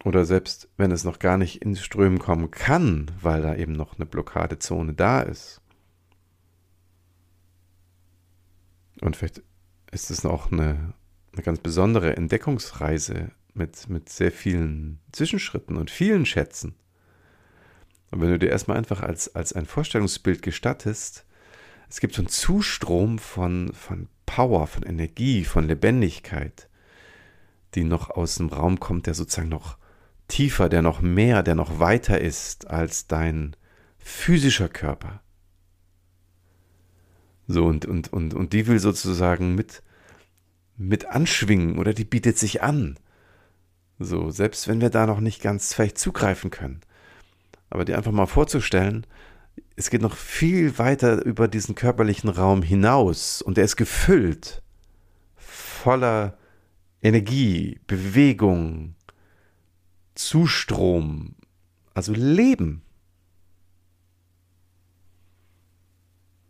Oder 0.04 0.26
selbst 0.26 0.70
wenn 0.78 0.92
es 0.92 1.04
noch 1.04 1.18
gar 1.18 1.38
nicht 1.38 1.64
ins 1.64 1.82
Strömen 1.82 2.20
kommen 2.20 2.52
kann, 2.52 3.10
weil 3.22 3.42
da 3.42 3.56
eben 3.56 3.74
noch 3.74 3.96
eine 3.96 4.06
Blockadezone 4.06 4.94
da 4.94 5.22
ist. 5.22 5.62
Und 9.02 9.16
vielleicht 9.16 9.42
ist 9.92 10.12
es 10.12 10.26
auch 10.26 10.52
eine, 10.52 10.94
eine 11.34 11.42
ganz 11.42 11.60
besondere 11.60 12.16
Entdeckungsreise 12.16 13.32
mit, 13.56 13.90
mit 13.90 14.10
sehr 14.10 14.32
vielen 14.32 15.00
Zwischenschritten 15.12 15.76
und 15.76 15.90
vielen 15.90 16.26
Schätzen. 16.26 16.76
Und 18.16 18.22
wenn 18.22 18.30
du 18.30 18.40
dir 18.40 18.50
erstmal 18.50 18.78
einfach 18.78 19.02
als, 19.02 19.36
als 19.36 19.52
ein 19.52 19.66
Vorstellungsbild 19.66 20.42
gestattest, 20.42 21.26
es 21.90 22.00
gibt 22.00 22.14
so 22.14 22.22
einen 22.22 22.30
Zustrom 22.30 23.20
von, 23.20 23.74
von 23.74 24.08
Power, 24.26 24.68
von 24.68 24.84
Energie, 24.84 25.44
von 25.44 25.68
Lebendigkeit, 25.68 26.70
die 27.74 27.84
noch 27.84 28.10
aus 28.10 28.36
dem 28.36 28.48
Raum 28.48 28.80
kommt, 28.80 29.08
der 29.08 29.16
sozusagen 29.16 29.50
noch 29.50 29.78
tiefer, 30.30 30.70
der 30.70 30.82
noch 30.82 31.02
mehr, 31.02 31.44
der 31.44 31.56
noch 31.56 31.80
weiter 31.82 32.22
ist 32.22 32.68
als 32.68 33.08
dein 33.08 33.58
physischer 33.98 34.70
Körper. 34.70 35.22
So, 37.48 37.66
und, 37.66 37.86
und, 37.86 38.14
und, 38.14 38.34
und 38.34 38.54
die 38.54 38.66
will 38.66 38.80
sozusagen 38.80 39.56
mit, 39.56 39.84
mit 40.78 41.08
anschwingen 41.08 41.80
oder 41.80 41.94
die 41.94 42.06
bietet 42.06 42.38
sich 42.38 42.64
an. 42.64 42.98
So, 44.00 44.30
selbst 44.30 44.70
wenn 44.70 44.80
wir 44.80 44.90
da 44.90 45.06
noch 45.06 45.20
nicht 45.20 45.42
ganz 45.42 45.74
vielleicht 45.74 45.98
zugreifen 45.98 46.50
können. 46.50 46.80
Aber 47.70 47.86
dir 47.86 47.98
einfach 47.98 48.12
mal 48.12 48.26
vorzustellen, 48.26 49.06
es 49.76 49.90
geht 49.90 50.02
noch 50.02 50.16
viel 50.16 50.78
weiter 50.78 51.24
über 51.26 51.48
diesen 51.48 51.76
körperlichen 51.76 52.30
Raum 52.30 52.62
hinaus 52.62 53.42
und 53.42 53.58
er 53.58 53.66
ist 53.66 53.76
gefüllt 53.76 54.62
voller 55.86 56.38
Energie, 57.02 57.80
Bewegung, 57.86 58.96
Zustrom, 60.16 61.36
also 61.94 62.14
Leben. 62.14 62.82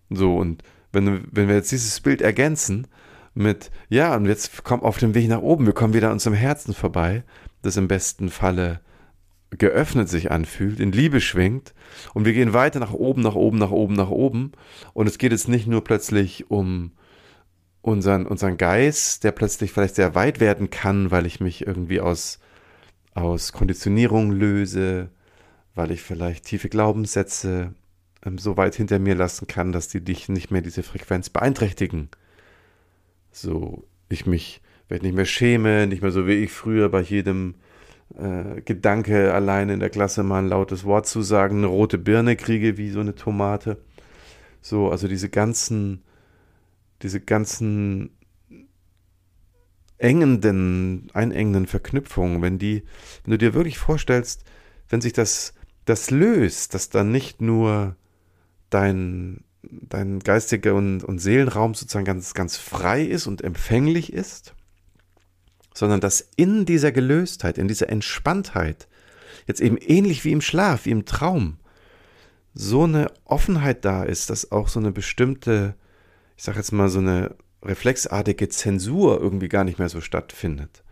So, 0.10 0.38
und 0.38 0.64
wenn, 0.94 1.28
wenn 1.32 1.50
wir 1.50 1.56
jetzt 1.56 1.72
dieses 1.72 2.00
Bild 2.00 2.22
ergänzen 2.22 2.88
mit, 3.34 3.72
ja, 3.90 4.16
und 4.16 4.26
jetzt 4.28 4.64
kommt 4.64 4.84
auf 4.84 5.00
dem 5.00 5.14
Weg 5.14 5.28
nach 5.28 5.42
oben, 5.42 5.66
wir 5.66 5.74
kommen 5.74 5.94
wieder 5.94 6.08
an 6.08 6.14
unserem 6.14 6.36
Herzen 6.36 6.74
vorbei, 6.74 7.24
das 7.62 7.76
im 7.76 7.90
besten 7.90 8.30
Falle 8.30 8.80
geöffnet 9.58 10.10
sich 10.10 10.32
anfühlt, 10.32 10.80
in 10.80 10.92
Liebe 10.92 11.22
schwingt 11.22 11.74
und 12.14 12.26
wir 12.26 12.34
gehen 12.34 12.54
weiter 12.54 12.80
nach 12.80 12.94
oben, 12.94 13.22
nach 13.22 13.36
oben, 13.36 13.58
nach 13.58 13.72
oben, 13.72 13.94
nach 13.94 14.10
oben 14.10 14.52
und 14.94 15.08
es 15.08 15.18
geht 15.18 15.32
jetzt 15.32 15.48
nicht 15.48 15.68
nur 15.68 15.84
plötzlich 15.84 16.50
um 16.50 16.92
unseren, 17.82 18.26
unseren 18.26 18.58
Geist, 18.58 19.24
der 19.24 19.32
plötzlich 19.32 19.72
vielleicht 19.72 19.96
sehr 19.96 20.16
weit 20.16 20.40
werden 20.40 20.70
kann, 20.70 21.12
weil 21.12 21.26
ich 21.26 21.40
mich 21.40 21.66
irgendwie 21.68 22.02
aus 22.02 22.40
aus 23.16 23.54
Konditionierung 23.54 24.32
löse, 24.32 25.10
weil 25.74 25.92
ich 25.92 26.04
vielleicht 26.04 26.46
tiefe 26.46 26.70
Glaubenssätze 26.70 27.74
ähm, 28.24 28.38
so 28.38 28.58
weit 28.58 28.76
hinter 28.76 29.00
mir 29.00 29.16
lassen 29.16 29.48
kann, 29.48 29.72
dass 29.72 29.88
die 29.88 30.02
dich 30.02 30.30
nicht 30.30 30.52
mehr 30.52 30.62
diese 30.62 30.84
Frequenz 30.84 31.30
beeinträchtigen. 31.30 32.10
So, 33.32 33.88
ich 34.10 34.26
mich 34.26 34.62
vielleicht 34.88 35.04
nicht 35.04 35.16
mehr 35.16 35.26
schäme, 35.26 35.88
nicht 35.88 36.02
mehr 36.02 36.12
so 36.12 36.28
wie 36.28 36.44
ich 36.44 36.52
früher 36.52 36.90
bei 36.90 37.02
jedem 37.02 37.56
äh, 38.14 38.62
Gedanke 38.62 39.34
allein 39.34 39.70
in 39.70 39.80
der 39.80 39.90
Klasse 39.90 40.24
mal 40.24 40.40
ein 40.40 40.50
lautes 40.50 40.84
Wort 40.84 41.08
zu 41.08 41.22
sagen, 41.22 41.58
eine 41.58 41.68
rote 41.68 41.98
Birne 41.98 42.36
kriege 42.36 42.78
wie 42.78 42.92
so 42.92 43.00
eine 43.00 43.16
Tomate. 43.16 43.78
So, 44.62 44.90
also 44.90 45.08
diese 45.08 45.30
ganzen, 45.30 46.04
diese 47.02 47.20
ganzen 47.20 48.12
engenden, 49.98 51.10
einengenden 51.14 51.68
Verknüpfungen, 51.68 52.42
wenn 52.42 52.58
die, 52.58 52.84
wenn 53.24 53.32
du 53.32 53.38
dir 53.38 53.54
wirklich 53.54 53.78
vorstellst, 53.78 54.44
wenn 54.90 55.02
sich 55.02 55.14
das, 55.14 55.54
das 55.86 56.12
löst, 56.12 56.74
dass 56.74 56.90
dann 56.90 57.12
nicht 57.12 57.42
nur 57.42 57.96
dein, 58.70 59.44
dein 59.64 60.20
geistiger 60.20 60.76
und, 60.76 61.04
und 61.04 61.20
Seelenraum 61.20 61.74
sozusagen 61.74 62.06
ganz, 62.06 62.34
ganz 62.34 62.58
frei 62.58 63.04
ist 63.04 63.28
und 63.28 63.44
empfänglich 63.44 64.14
ist, 64.14 64.54
sondern 65.76 66.00
dass 66.00 66.28
in 66.38 66.66
dieser 66.66 66.92
Gelöstheit, 66.92 67.60
in 67.60 67.68
dieser 67.68 67.90
Entspanntheit, 67.90 68.88
jetzt 69.46 69.62
eben 69.62 69.78
ähnlich 69.78 70.24
wie 70.24 70.32
im 70.32 70.42
Schlaf, 70.42 70.86
wie 70.86 70.92
im 70.92 71.06
Traum, 71.06 71.58
so 72.56 72.86
eine 72.86 73.12
Offenheit 73.26 73.84
da 73.84 74.04
ist, 74.04 74.30
dass 74.30 74.52
auch 74.52 74.70
so 74.70 74.80
eine 74.80 74.94
bestimmte, 74.94 75.76
ich 76.38 76.44
sage 76.44 76.58
jetzt 76.58 76.72
mal 76.72 76.88
so 76.88 77.00
eine 77.00 77.36
reflexartige 77.62 78.48
Zensur 78.48 79.20
irgendwie 79.20 79.50
gar 79.50 79.66
nicht 79.66 79.78
mehr 79.78 79.90
so 79.90 80.00
stattfindet. 80.00 80.84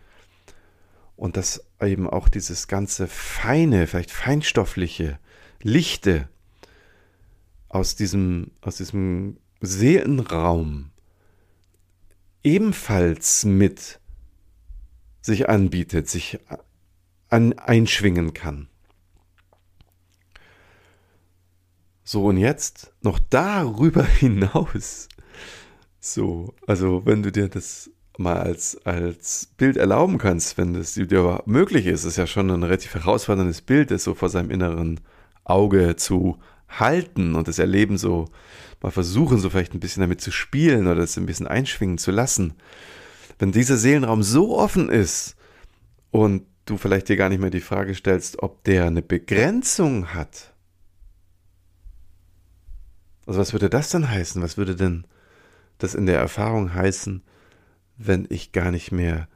Und 1.16 1.38
dass 1.38 1.64
eben 1.80 2.08
auch 2.10 2.28
dieses 2.28 2.68
ganze 2.68 3.06
feine, 3.06 3.86
vielleicht 3.86 4.10
feinstoffliche, 4.10 5.18
lichte 5.62 6.28
aus 7.70 7.96
diesem, 7.96 8.50
aus 8.60 8.76
diesem 8.76 9.38
Seelenraum 9.60 10.90
ebenfalls 12.42 13.46
mit 13.46 14.00
sich 15.24 15.48
anbietet, 15.48 16.06
sich 16.06 16.38
an, 17.30 17.54
einschwingen 17.54 18.34
kann. 18.34 18.68
So, 22.04 22.26
und 22.26 22.36
jetzt 22.36 22.92
noch 23.00 23.18
darüber 23.30 24.04
hinaus. 24.20 25.08
So, 25.98 26.54
also 26.66 27.06
wenn 27.06 27.22
du 27.22 27.32
dir 27.32 27.48
das 27.48 27.90
mal 28.18 28.36
als, 28.36 28.76
als 28.84 29.48
Bild 29.56 29.78
erlauben 29.78 30.18
kannst, 30.18 30.58
wenn 30.58 30.74
das 30.74 30.92
dir 30.92 31.42
möglich 31.46 31.86
ist, 31.86 32.04
ist 32.04 32.18
ja 32.18 32.26
schon 32.26 32.50
ein 32.50 32.62
relativ 32.62 32.92
herausforderndes 32.92 33.62
Bild, 33.62 33.90
das 33.90 34.04
so 34.04 34.14
vor 34.14 34.28
seinem 34.28 34.50
inneren 34.50 35.00
Auge 35.42 35.96
zu 35.96 36.38
halten 36.68 37.34
und 37.34 37.48
das 37.48 37.58
Erleben 37.58 37.96
so 37.96 38.26
mal 38.82 38.90
versuchen, 38.90 39.38
so 39.38 39.48
vielleicht 39.48 39.72
ein 39.72 39.80
bisschen 39.80 40.02
damit 40.02 40.20
zu 40.20 40.30
spielen 40.30 40.86
oder 40.86 41.02
es 41.02 41.16
ein 41.16 41.24
bisschen 41.24 41.46
einschwingen 41.46 41.96
zu 41.96 42.10
lassen. 42.10 42.52
Wenn 43.38 43.52
dieser 43.52 43.76
Seelenraum 43.76 44.22
so 44.22 44.56
offen 44.56 44.88
ist 44.88 45.36
und 46.10 46.46
du 46.66 46.76
vielleicht 46.78 47.08
dir 47.08 47.16
gar 47.16 47.28
nicht 47.28 47.40
mehr 47.40 47.50
die 47.50 47.60
Frage 47.60 47.94
stellst, 47.94 48.42
ob 48.42 48.64
der 48.64 48.86
eine 48.86 49.02
Begrenzung 49.02 50.14
hat. 50.14 50.54
Also 53.26 53.40
was 53.40 53.52
würde 53.52 53.70
das 53.70 53.90
denn 53.90 54.08
heißen? 54.08 54.42
Was 54.42 54.56
würde 54.56 54.76
denn 54.76 55.06
das 55.78 55.94
in 55.94 56.06
der 56.06 56.18
Erfahrung 56.18 56.74
heißen, 56.74 57.22
wenn 57.96 58.26
ich 58.30 58.52
gar 58.52 58.70
nicht 58.70 58.92
mehr 58.92 59.28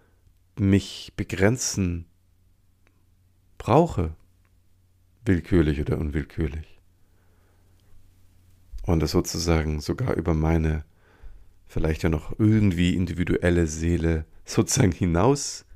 mich 0.59 1.13
begrenzen 1.17 2.07
brauche, 3.57 4.15
willkürlich 5.25 5.81
oder 5.81 5.99
unwillkürlich? 5.99 6.81
Und 8.83 9.01
das 9.01 9.11
sozusagen 9.11 9.81
sogar 9.81 10.15
über 10.15 10.33
meine 10.33 10.85
vielleicht 11.69 12.03
ja 12.03 12.09
noch 12.09 12.39
irgendwie 12.39 12.95
individuelle 12.95 13.67
Seele 13.67 14.25
sozusagen 14.45 14.93
hinaus 14.93 15.67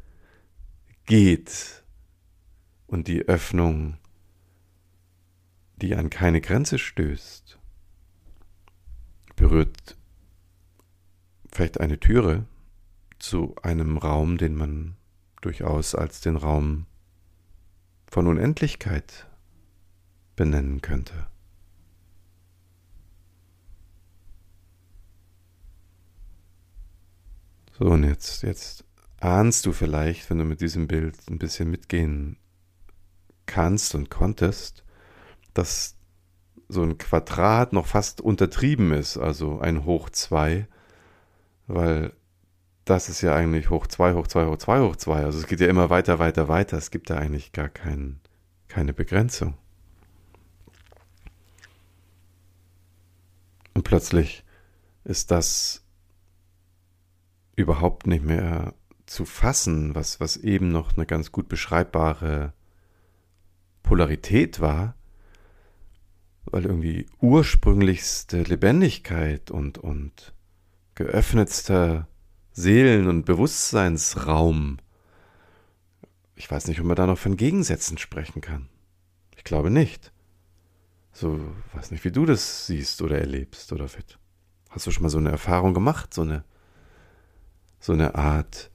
geht 1.06 1.84
und 2.86 3.08
die 3.08 3.28
Öffnung, 3.28 3.98
die 5.76 5.94
an 5.94 6.10
keine 6.10 6.40
Grenze 6.40 6.78
stößt, 6.78 7.58
berührt 9.36 9.96
vielleicht 11.52 11.80
eine 11.80 12.00
Türe 12.00 12.46
zu 13.18 13.54
einem 13.62 13.98
Raum, 13.98 14.38
den 14.38 14.54
man 14.54 14.96
durchaus 15.42 15.94
als 15.94 16.20
den 16.20 16.36
Raum 16.36 16.86
von 18.06 18.26
Unendlichkeit 18.26 19.26
benennen 20.36 20.80
könnte. 20.80 21.31
So, 27.82 27.88
und 27.88 28.04
jetzt, 28.04 28.44
jetzt 28.44 28.84
ahnst 29.18 29.66
du 29.66 29.72
vielleicht, 29.72 30.30
wenn 30.30 30.38
du 30.38 30.44
mit 30.44 30.60
diesem 30.60 30.86
Bild 30.86 31.16
ein 31.28 31.38
bisschen 31.38 31.68
mitgehen 31.68 32.36
kannst 33.46 33.96
und 33.96 34.08
konntest, 34.08 34.84
dass 35.52 35.96
so 36.68 36.84
ein 36.84 36.96
Quadrat 36.96 37.72
noch 37.72 37.88
fast 37.88 38.20
untertrieben 38.20 38.92
ist, 38.92 39.16
also 39.16 39.58
ein 39.58 39.84
Hoch 39.84 40.10
2, 40.10 40.68
weil 41.66 42.12
das 42.84 43.08
ist 43.08 43.20
ja 43.20 43.34
eigentlich 43.34 43.68
hoch 43.68 43.88
2, 43.88 44.14
hoch 44.14 44.28
2, 44.28 44.46
hoch 44.46 44.58
2, 44.58 44.80
hoch 44.82 44.94
2. 44.94 45.24
Also 45.24 45.40
es 45.40 45.48
geht 45.48 45.58
ja 45.58 45.66
immer 45.66 45.90
weiter, 45.90 46.20
weiter, 46.20 46.46
weiter. 46.46 46.78
Es 46.78 46.92
gibt 46.92 47.10
da 47.10 47.16
eigentlich 47.16 47.50
gar 47.50 47.68
kein, 47.68 48.20
keine 48.68 48.92
Begrenzung. 48.92 49.54
Und 53.74 53.82
plötzlich 53.82 54.44
ist 55.02 55.32
das 55.32 55.82
überhaupt 57.62 58.06
nicht 58.06 58.24
mehr 58.24 58.74
zu 59.06 59.24
fassen, 59.24 59.94
was, 59.94 60.20
was 60.20 60.36
eben 60.36 60.70
noch 60.70 60.96
eine 60.96 61.06
ganz 61.06 61.32
gut 61.32 61.48
beschreibbare 61.48 62.52
Polarität 63.82 64.60
war, 64.60 64.94
weil 66.44 66.64
irgendwie 66.64 67.06
ursprünglichste 67.20 68.42
Lebendigkeit 68.42 69.50
und, 69.50 69.78
und 69.78 70.34
geöffnetster 70.94 72.08
Seelen- 72.52 73.08
und 73.08 73.24
Bewusstseinsraum. 73.24 74.78
Ich 76.36 76.50
weiß 76.50 76.68
nicht, 76.68 76.80
ob 76.80 76.86
man 76.86 76.96
da 76.96 77.06
noch 77.06 77.18
von 77.18 77.36
Gegensätzen 77.36 77.98
sprechen 77.98 78.40
kann. 78.40 78.68
Ich 79.36 79.44
glaube 79.44 79.70
nicht. 79.70 80.12
So, 81.12 81.40
weiß 81.74 81.90
nicht, 81.90 82.04
wie 82.04 82.12
du 82.12 82.24
das 82.24 82.66
siehst 82.66 83.02
oder 83.02 83.18
erlebst 83.18 83.72
oder 83.72 83.88
fit. 83.88 84.18
Hast 84.70 84.86
du 84.86 84.90
schon 84.90 85.02
mal 85.02 85.10
so 85.10 85.18
eine 85.18 85.30
Erfahrung 85.30 85.74
gemacht, 85.74 86.14
so 86.14 86.22
eine, 86.22 86.44
so 87.82 87.92
eine 87.92 88.14
Art 88.14 88.70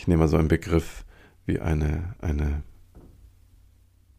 ich 0.00 0.08
nehme 0.08 0.20
mal 0.20 0.28
so 0.28 0.38
einen 0.38 0.48
Begriff 0.48 1.04
wie 1.44 1.60
eine, 1.60 2.14
eine 2.20 2.62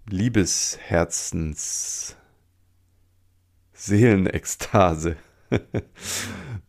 Liebesherzens 0.07 2.15
Seelenekstase. 3.73 5.15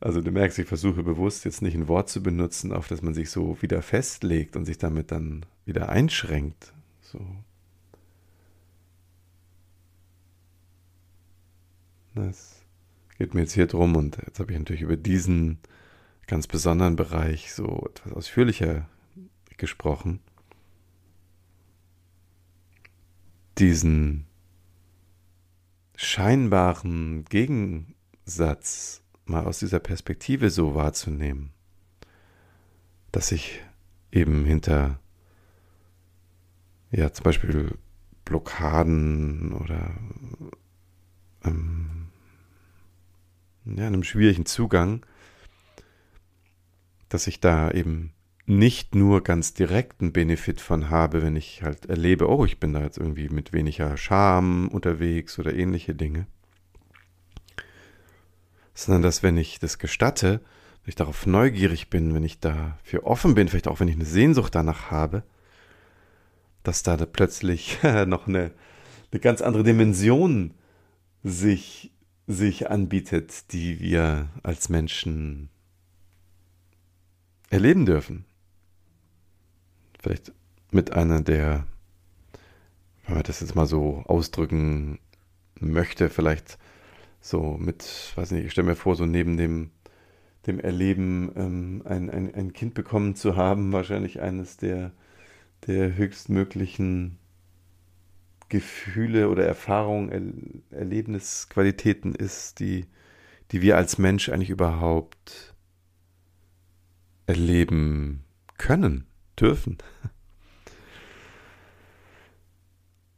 also 0.00 0.22
du 0.22 0.30
merkst, 0.30 0.58
ich 0.58 0.66
versuche 0.66 1.02
bewusst 1.02 1.44
jetzt 1.44 1.60
nicht 1.60 1.74
ein 1.74 1.88
Wort 1.88 2.08
zu 2.08 2.22
benutzen, 2.22 2.72
auf 2.72 2.88
das 2.88 3.02
man 3.02 3.12
sich 3.12 3.28
so 3.28 3.60
wieder 3.60 3.82
festlegt 3.82 4.56
und 4.56 4.64
sich 4.64 4.78
damit 4.78 5.10
dann 5.10 5.44
wieder 5.66 5.90
einschränkt. 5.90 6.72
So. 7.02 7.20
Das 12.14 12.62
geht 13.18 13.34
mir 13.34 13.42
jetzt 13.42 13.52
hier 13.52 13.66
drum 13.66 13.94
und 13.94 14.16
jetzt 14.24 14.40
habe 14.40 14.52
ich 14.52 14.58
natürlich 14.58 14.80
über 14.80 14.96
diesen 14.96 15.58
ganz 16.32 16.46
besonderen 16.46 16.96
Bereich 16.96 17.52
so 17.52 17.86
etwas 17.90 18.14
ausführlicher 18.14 18.88
gesprochen, 19.58 20.20
diesen 23.58 24.24
scheinbaren 25.94 27.26
Gegensatz 27.26 29.02
mal 29.26 29.44
aus 29.44 29.58
dieser 29.58 29.78
Perspektive 29.78 30.48
so 30.48 30.74
wahrzunehmen, 30.74 31.52
dass 33.10 33.30
ich 33.30 33.60
eben 34.10 34.46
hinter, 34.46 35.00
ja, 36.92 37.12
zum 37.12 37.24
Beispiel 37.24 37.76
Blockaden 38.24 39.52
oder 39.52 39.90
ähm, 41.44 42.06
ja, 43.66 43.86
einem 43.86 44.02
schwierigen 44.02 44.46
Zugang, 44.46 45.04
dass 47.12 47.26
ich 47.26 47.40
da 47.40 47.70
eben 47.70 48.12
nicht 48.46 48.94
nur 48.94 49.22
ganz 49.22 49.54
direkten 49.54 50.12
Benefit 50.12 50.60
von 50.60 50.90
habe, 50.90 51.22
wenn 51.22 51.36
ich 51.36 51.62
halt 51.62 51.86
erlebe, 51.86 52.28
oh, 52.28 52.44
ich 52.44 52.58
bin 52.58 52.72
da 52.72 52.80
jetzt 52.80 52.98
irgendwie 52.98 53.28
mit 53.28 53.52
weniger 53.52 53.96
Scham 53.96 54.68
unterwegs 54.68 55.38
oder 55.38 55.54
ähnliche 55.54 55.94
Dinge, 55.94 56.26
sondern 58.74 59.02
dass 59.02 59.22
wenn 59.22 59.36
ich 59.36 59.58
das 59.58 59.78
gestatte, 59.78 60.40
wenn 60.82 60.88
ich 60.88 60.94
darauf 60.94 61.26
neugierig 61.26 61.90
bin, 61.90 62.14
wenn 62.14 62.24
ich 62.24 62.40
dafür 62.40 63.04
offen 63.04 63.34
bin, 63.34 63.48
vielleicht 63.48 63.68
auch 63.68 63.78
wenn 63.78 63.88
ich 63.88 63.96
eine 63.96 64.04
Sehnsucht 64.06 64.54
danach 64.54 64.90
habe, 64.90 65.22
dass 66.62 66.82
da, 66.82 66.96
plötzlich 66.96 67.78
noch 68.06 68.26
eine, 68.26 68.52
eine 69.12 69.20
ganz 69.20 69.42
andere 69.42 69.64
Dimension 69.64 70.54
sich, 71.22 71.92
sich 72.26 72.70
anbietet, 72.70 73.52
die 73.52 73.80
wir 73.80 74.30
als 74.42 74.68
Menschen 74.68 75.51
erleben 77.52 77.84
dürfen. 77.84 78.24
Vielleicht 80.00 80.32
mit 80.70 80.92
einer 80.92 81.20
der, 81.20 81.66
wenn 83.04 83.14
man 83.14 83.22
das 83.24 83.40
jetzt 83.40 83.54
mal 83.54 83.66
so 83.66 84.02
ausdrücken 84.06 84.98
möchte, 85.60 86.08
vielleicht 86.08 86.58
so 87.20 87.58
mit, 87.58 88.12
weiß 88.16 88.30
nicht, 88.32 88.46
ich 88.46 88.52
stelle 88.52 88.68
mir 88.68 88.74
vor, 88.74 88.96
so 88.96 89.04
neben 89.04 89.36
dem, 89.36 89.70
dem 90.46 90.58
Erleben 90.58 91.30
ähm, 91.36 91.82
ein, 91.84 92.10
ein, 92.10 92.34
ein 92.34 92.52
Kind 92.54 92.74
bekommen 92.74 93.14
zu 93.14 93.36
haben, 93.36 93.72
wahrscheinlich 93.72 94.20
eines 94.20 94.56
der, 94.56 94.92
der 95.66 95.94
höchstmöglichen 95.94 97.18
Gefühle 98.48 99.28
oder 99.28 99.46
Erfahrungen, 99.46 100.08
er, 100.70 100.78
Erlebnisqualitäten 100.78 102.14
ist, 102.14 102.60
die, 102.60 102.86
die 103.52 103.60
wir 103.60 103.76
als 103.76 103.98
Mensch 103.98 104.30
eigentlich 104.30 104.50
überhaupt 104.50 105.51
erleben 107.32 108.24
können 108.58 109.06
dürfen. 109.40 109.78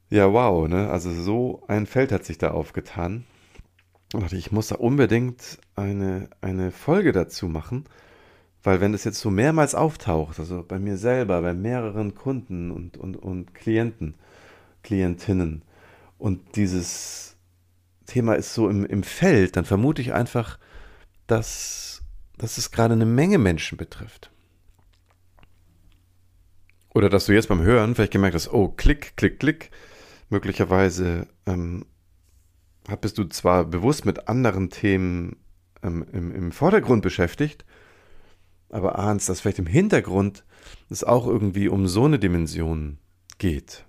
Ja, 0.08 0.32
wow, 0.32 0.68
ne? 0.68 0.88
Also 0.88 1.10
so 1.12 1.64
ein 1.66 1.86
Feld 1.86 2.12
hat 2.12 2.24
sich 2.24 2.38
da 2.38 2.52
aufgetan. 2.52 3.24
Und 4.12 4.22
dachte, 4.22 4.36
ich 4.36 4.52
muss 4.52 4.68
da 4.68 4.76
unbedingt 4.76 5.58
eine, 5.74 6.30
eine 6.40 6.70
Folge 6.70 7.10
dazu 7.10 7.48
machen, 7.48 7.86
weil 8.62 8.80
wenn 8.80 8.92
das 8.92 9.02
jetzt 9.02 9.18
so 9.18 9.30
mehrmals 9.30 9.74
auftaucht, 9.74 10.38
also 10.38 10.62
bei 10.62 10.78
mir 10.78 10.96
selber, 10.96 11.42
bei 11.42 11.52
mehreren 11.52 12.14
Kunden 12.14 12.70
und, 12.70 12.96
und, 12.96 13.16
und 13.16 13.52
Klienten, 13.54 14.14
Klientinnen, 14.84 15.62
und 16.18 16.54
dieses 16.54 17.36
Thema 18.06 18.34
ist 18.34 18.54
so 18.54 18.68
im, 18.68 18.86
im 18.86 19.02
Feld, 19.02 19.56
dann 19.56 19.64
vermute 19.64 20.00
ich 20.00 20.12
einfach, 20.12 20.60
dass, 21.26 21.93
dass 22.38 22.58
es 22.58 22.70
gerade 22.70 22.94
eine 22.94 23.06
Menge 23.06 23.38
Menschen 23.38 23.78
betrifft. 23.78 24.30
Oder 26.94 27.08
dass 27.08 27.26
du 27.26 27.32
jetzt 27.32 27.48
beim 27.48 27.62
Hören 27.62 27.94
vielleicht 27.94 28.12
gemerkt 28.12 28.34
hast, 28.34 28.52
oh, 28.52 28.68
klick, 28.68 29.16
klick, 29.16 29.40
klick. 29.40 29.70
Möglicherweise 30.30 31.26
ähm, 31.44 31.86
bist 33.00 33.18
du 33.18 33.24
zwar 33.24 33.64
bewusst 33.64 34.04
mit 34.04 34.28
anderen 34.28 34.70
Themen 34.70 35.36
ähm, 35.82 36.06
im, 36.12 36.34
im 36.34 36.52
Vordergrund 36.52 37.02
beschäftigt, 37.02 37.64
aber 38.70 38.98
ahnst, 38.98 39.28
dass 39.28 39.40
vielleicht 39.40 39.58
im 39.58 39.66
Hintergrund 39.66 40.44
es 40.88 41.04
auch 41.04 41.26
irgendwie 41.26 41.68
um 41.68 41.86
so 41.86 42.04
eine 42.04 42.18
Dimension 42.18 42.98
geht. 43.38 43.84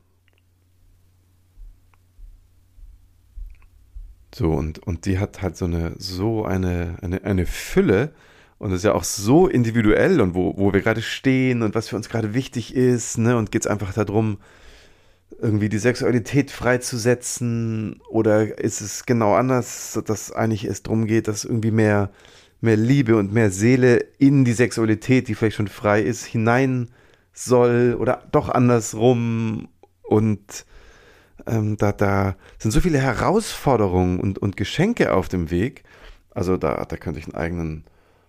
So, 4.34 4.52
und, 4.52 4.80
und 4.80 5.06
die 5.06 5.20
hat 5.20 5.42
halt 5.42 5.56
so 5.56 5.66
eine, 5.66 5.96
so 5.98 6.44
eine, 6.44 6.98
eine, 7.02 7.24
eine 7.24 7.46
Fülle 7.46 8.14
und 8.58 8.72
ist 8.72 8.84
ja 8.84 8.94
auch 8.94 9.04
so 9.04 9.48
individuell 9.48 10.22
und 10.22 10.34
wo, 10.34 10.58
wo 10.58 10.74
wir 10.74 10.82
gerade 10.82 11.02
stehen 11.02 11.62
und 11.62 11.76
was 11.76 11.90
für 11.90 11.96
uns 11.96 12.10
gerade 12.10 12.34
wichtig 12.34 12.76
ist, 12.76 13.18
ne? 13.18 13.38
Und 13.38 13.52
geht 13.52 13.66
es 13.66 13.68
einfach 13.72 13.94
darum, 13.94 14.38
irgendwie 15.40 15.70
die 15.70 15.78
Sexualität 15.78 16.52
freizusetzen 16.52 18.02
oder 18.10 18.58
ist 18.60 18.82
es 18.82 19.06
genau 19.06 19.36
anders, 19.36 20.00
dass 20.06 20.32
eigentlich 20.32 20.66
es 20.66 20.84
darum 20.84 21.08
geht, 21.08 21.28
dass 21.28 21.44
irgendwie 21.44 21.72
mehr, 21.72 22.12
mehr 22.62 22.78
Liebe 22.78 23.18
und 23.18 23.34
mehr 23.34 23.52
Seele 23.52 23.98
in 24.18 24.46
die 24.46 24.54
Sexualität, 24.54 25.28
die 25.28 25.36
vielleicht 25.36 25.58
schon 25.58 25.68
frei 25.68 26.02
ist, 26.02 26.26
hinein 26.26 26.90
soll 27.34 27.98
oder 28.00 28.24
doch 28.32 28.50
andersrum 28.50 29.68
und 30.04 30.66
ähm, 31.48 31.78
da, 31.78 31.92
da 31.92 32.36
sind 32.58 32.72
so 32.72 32.80
viele 32.80 33.00
Herausforderungen 33.00 34.20
und, 34.20 34.40
und 34.40 34.58
Geschenke 34.58 35.14
auf 35.14 35.28
dem 35.28 35.52
Weg. 35.52 35.84
Also 36.32 36.58
da, 36.58 36.86
da 36.86 36.98
könnte 36.98 37.20
ich 37.20 37.26
einen 37.26 37.36
eigenen, 37.36 37.84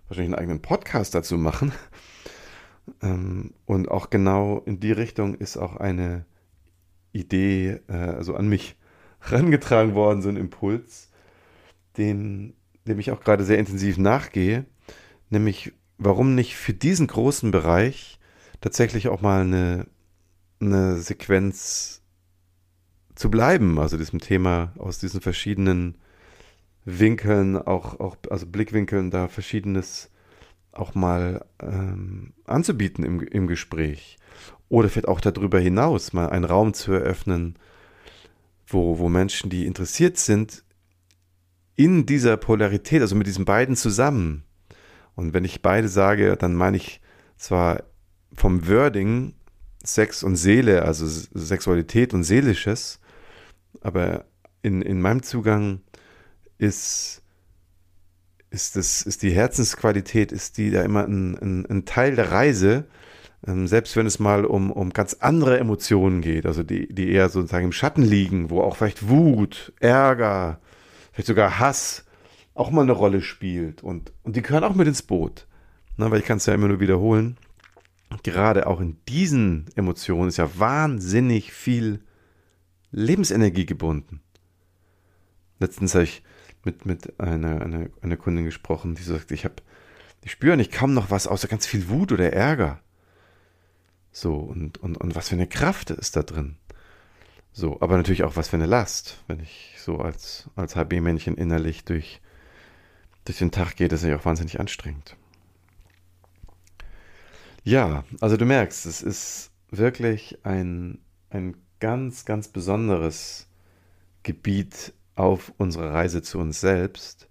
wahrscheinlich 0.07 0.33
einen 0.33 0.41
eigenen 0.41 0.61
Podcast 0.61 1.15
dazu 1.15 1.37
machen. 1.37 1.71
Ähm, 3.01 3.53
und 3.65 3.91
auch 3.91 4.09
genau 4.09 4.61
in 4.65 4.79
die 4.79 4.93
Richtung 4.93 5.35
ist 5.35 5.57
auch 5.57 5.75
eine 5.75 6.25
Idee, 7.11 7.81
äh, 7.89 7.93
also 7.93 8.33
an 8.33 8.47
mich 8.47 8.77
herangetragen 9.19 9.93
worden, 9.93 10.21
so 10.21 10.29
ein 10.29 10.37
Impuls, 10.37 11.11
den, 11.97 12.53
dem 12.85 12.97
ich 12.99 13.11
auch 13.11 13.19
gerade 13.19 13.43
sehr 13.43 13.59
intensiv 13.59 13.97
nachgehe, 13.97 14.65
nämlich 15.29 15.73
warum 15.97 16.33
nicht 16.33 16.55
für 16.55 16.73
diesen 16.73 17.07
großen 17.07 17.51
Bereich 17.51 18.19
tatsächlich 18.61 19.09
auch 19.09 19.21
mal 19.21 19.41
eine, 19.41 19.87
eine 20.61 20.97
Sequenz 20.97 22.01
zu 23.15 23.29
bleiben, 23.29 23.79
also 23.79 23.97
diesem 23.97 24.21
Thema 24.21 24.71
aus 24.77 24.99
diesen 24.99 25.21
verschiedenen 25.21 25.97
Winkeln, 26.89 27.57
auch, 27.57 27.99
auch 27.99 28.15
also 28.29 28.45
Blickwinkeln 28.45 29.11
da 29.11 29.27
verschiedenes 29.27 30.09
auch 30.71 30.95
mal 30.95 31.45
ähm, 31.61 32.31
anzubieten 32.45 33.03
im, 33.03 33.19
im 33.19 33.47
Gespräch. 33.47 34.17
Oder 34.69 34.87
vielleicht 34.87 35.09
auch 35.09 35.19
darüber 35.19 35.59
hinaus 35.59 36.13
mal 36.13 36.29
einen 36.29 36.45
Raum 36.45 36.73
zu 36.73 36.93
eröffnen, 36.93 37.55
wo, 38.67 38.99
wo 38.99 39.09
Menschen, 39.09 39.49
die 39.49 39.65
interessiert 39.65 40.17
sind, 40.17 40.63
in 41.75 42.05
dieser 42.05 42.37
Polarität, 42.37 43.01
also 43.01 43.15
mit 43.15 43.27
diesen 43.27 43.43
beiden 43.43 43.75
zusammen. 43.75 44.45
Und 45.13 45.33
wenn 45.33 45.43
ich 45.43 45.61
beide 45.61 45.89
sage, 45.89 46.37
dann 46.37 46.55
meine 46.55 46.77
ich 46.77 47.01
zwar 47.35 47.83
vom 48.33 48.65
Wording 48.65 49.33
Sex 49.83 50.23
und 50.23 50.37
Seele, 50.37 50.83
also 50.83 51.05
Sexualität 51.05 52.13
und 52.13 52.23
Seelisches, 52.23 53.01
aber 53.81 54.25
in, 54.61 54.81
in 54.81 55.01
meinem 55.01 55.21
Zugang 55.21 55.81
ist, 56.57 57.21
ist, 58.49 58.75
das, 58.75 59.01
ist 59.01 59.23
die 59.23 59.31
Herzensqualität, 59.31 60.31
ist 60.31 60.57
die 60.57 60.71
da 60.71 60.83
immer 60.83 61.05
ein, 61.05 61.37
ein, 61.37 61.65
ein 61.65 61.85
Teil 61.85 62.15
der 62.15 62.31
Reise, 62.31 62.85
ähm, 63.45 63.67
selbst 63.67 63.95
wenn 63.95 64.05
es 64.05 64.19
mal 64.19 64.45
um, 64.45 64.71
um 64.71 64.91
ganz 64.91 65.15
andere 65.15 65.59
Emotionen 65.59 66.21
geht, 66.21 66.45
also 66.45 66.63
die, 66.63 66.93
die 66.93 67.11
eher 67.11 67.29
sozusagen 67.29 67.65
im 67.65 67.71
Schatten 67.71 68.03
liegen, 68.03 68.49
wo 68.49 68.61
auch 68.61 68.75
vielleicht 68.77 69.09
Wut, 69.09 69.73
Ärger, 69.79 70.59
vielleicht 71.11 71.27
sogar 71.27 71.59
Hass 71.59 72.05
auch 72.53 72.71
mal 72.71 72.81
eine 72.81 72.93
Rolle 72.93 73.21
spielt 73.21 73.83
und, 73.83 74.11
und 74.23 74.35
die 74.35 74.41
gehören 74.41 74.63
auch 74.63 74.75
mit 74.75 74.87
ins 74.87 75.03
Boot. 75.03 75.47
Na, 75.97 76.11
weil 76.11 76.19
ich 76.19 76.25
kann 76.25 76.37
es 76.37 76.45
ja 76.45 76.53
immer 76.53 76.67
nur 76.67 76.79
wiederholen. 76.79 77.37
Gerade 78.23 78.67
auch 78.67 78.79
in 78.79 78.97
diesen 79.07 79.65
Emotionen 79.75 80.29
ist 80.29 80.37
ja 80.37 80.57
wahnsinnig 80.57 81.51
viel 81.51 82.01
Lebensenergie 82.91 83.65
gebunden. 83.65 84.21
Letztens 85.59 85.93
habe 85.95 86.05
ich 86.05 86.23
mit, 86.63 86.85
mit 86.85 87.19
einer, 87.19 87.61
einer, 87.61 87.87
einer 88.01 88.17
Kundin 88.17 88.45
gesprochen, 88.45 88.95
die 88.95 89.03
sagt, 89.03 89.31
ich 89.31 89.45
habe, 89.45 89.55
ich 90.23 90.31
spüre 90.31 90.57
nicht 90.57 90.71
kaum 90.71 90.93
noch 90.93 91.11
was 91.11 91.27
außer 91.27 91.47
ganz 91.47 91.65
viel 91.65 91.89
Wut 91.89 92.11
oder 92.11 92.33
Ärger. 92.33 92.79
So, 94.11 94.35
und, 94.35 94.77
und, 94.79 94.97
und 94.97 95.15
was 95.15 95.29
für 95.29 95.35
eine 95.35 95.47
Kraft 95.47 95.91
ist 95.91 96.15
da 96.15 96.23
drin. 96.23 96.57
So, 97.53 97.81
aber 97.81 97.97
natürlich 97.97 98.23
auch 98.23 98.35
was 98.35 98.49
für 98.49 98.57
eine 98.57 98.65
Last, 98.65 99.23
wenn 99.27 99.39
ich 99.39 99.75
so 99.77 99.97
als, 99.99 100.49
als 100.55 100.75
HB-Männchen 100.75 101.35
innerlich 101.35 101.85
durch, 101.85 102.21
durch 103.25 103.39
den 103.39 103.51
Tag 103.51 103.75
gehe, 103.75 103.87
das 103.87 104.03
ist 104.03 104.09
ja 104.09 104.17
auch 104.17 104.25
wahnsinnig 104.25 104.59
anstrengend. 104.59 105.15
Ja, 107.63 108.03
also 108.21 108.37
du 108.37 108.45
merkst, 108.45 108.85
es 108.85 109.01
ist 109.01 109.51
wirklich 109.71 110.37
ein, 110.43 110.99
ein 111.29 111.57
ganz, 111.79 112.25
ganz 112.25 112.47
besonderes 112.47 113.47
Gebiet 114.23 114.93
auf 115.17 115.53
unserer 115.57 115.93
Reise 115.93 116.21
zu 116.21 116.39
uns 116.39 116.61
selbst. 116.61 117.27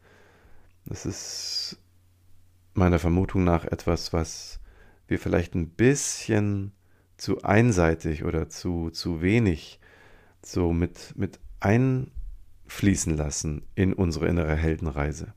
Es 0.91 1.07
ist 1.07 1.79
meiner 2.75 2.99
Vermutung 2.99 3.45
nach 3.45 3.65
etwas, 3.65 4.13
was 4.13 4.61
wir 5.09 5.19
vielleicht 5.19 5.55
ein 5.55 5.71
bisschen 5.71 6.73
zu 7.17 7.43
einseitig 7.43 8.25
oder 8.25 8.49
zu, 8.49 8.91
zu 8.91 9.23
wenig 9.23 9.81
so 10.43 10.73
mit, 10.73 11.15
mit 11.17 11.39
einfließen 11.61 13.17
lassen 13.17 13.63
in 13.75 13.93
unsere 13.93 14.29
innere 14.29 14.55
Heldenreise. 14.55 15.33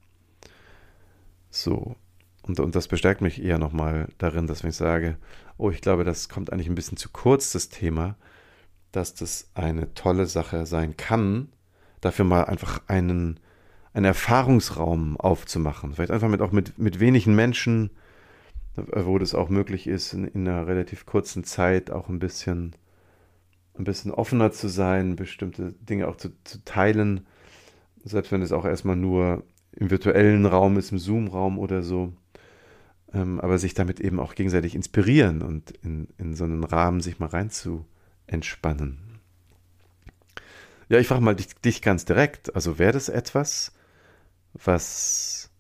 So. 1.50 1.96
Und, 2.42 2.60
und 2.60 2.76
das 2.76 2.88
bestärkt 2.88 3.22
mich 3.22 3.44
eher 3.44 3.60
nochmal 3.60 4.08
darin, 4.18 4.48
dass 4.48 4.64
wenn 4.64 4.72
ich 4.72 4.76
sage, 4.76 5.18
oh, 5.58 5.70
ich 5.70 5.82
glaube, 5.82 6.04
das 6.04 6.30
kommt 6.30 6.52
eigentlich 6.52 6.70
ein 6.70 6.76
bisschen 6.76 6.98
zu 6.98 7.10
kurz, 7.10 7.52
das 7.52 7.70
Thema, 7.70 8.16
dass 8.92 9.14
das 9.14 9.52
eine 9.54 9.94
tolle 9.94 10.26
Sache 10.26 10.66
sein 10.66 10.98
kann, 10.98 11.50
dafür 12.02 12.26
mal 12.26 12.46
einfach 12.46 12.82
einen, 12.88 13.40
einen 13.94 14.06
Erfahrungsraum 14.06 15.18
aufzumachen. 15.18 15.94
Vielleicht 15.94 16.12
einfach 16.12 16.30
mit 16.30 16.42
auch 16.42 16.52
mit, 16.52 16.78
mit 16.78 17.00
wenigen 17.00 17.36
Menschen, 17.36 17.92
wo 18.76 19.18
das 19.18 19.36
auch 19.36 19.50
möglich 19.50 19.88
ist, 19.88 20.14
in, 20.14 20.26
in 20.26 20.48
einer 20.48 20.68
relativ 20.68 21.06
kurzen 21.06 21.44
Zeit 21.44 21.92
auch 21.92 22.10
ein 22.10 22.20
bisschen, 22.20 22.76
ein 23.78 23.84
bisschen 23.84 24.12
offener 24.12 24.52
zu 24.52 24.68
sein, 24.68 25.16
bestimmte 25.16 25.74
Dinge 25.74 26.08
auch 26.08 26.18
zu, 26.18 26.30
zu 26.44 26.64
teilen, 26.64 27.26
selbst 28.04 28.32
wenn 28.32 28.42
es 28.42 28.52
auch 28.52 28.66
erstmal 28.66 28.96
nur 28.96 29.44
im 29.72 29.90
virtuellen 29.90 30.46
Raum 30.46 30.78
ist, 30.78 30.92
im 30.92 31.00
Zoom-Raum 31.00 31.60
oder 31.60 31.84
so. 31.84 32.14
Ähm, 33.12 33.40
aber 33.40 33.58
sich 33.58 33.74
damit 33.74 34.00
eben 34.00 34.20
auch 34.20 34.36
gegenseitig 34.36 34.76
inspirieren 34.76 35.42
und 35.42 35.72
in, 35.84 36.10
in 36.18 36.36
so 36.36 36.44
einen 36.44 36.64
Rahmen 36.64 37.02
sich 37.02 37.20
mal 37.20 37.30
rein 37.30 37.50
zu 37.50 37.86
entspannen. 38.28 39.09
Ja, 40.90 40.98
ich 40.98 41.08
frage 41.08 41.22
mal 41.22 41.36
dich, 41.36 41.54
dich 41.56 41.84
ganz 41.84 42.04
direkt. 42.04 42.56
Also 42.56 42.80
wäre 42.80 42.94
das 42.94 43.10
etwas, 43.10 43.72
was 44.54 45.52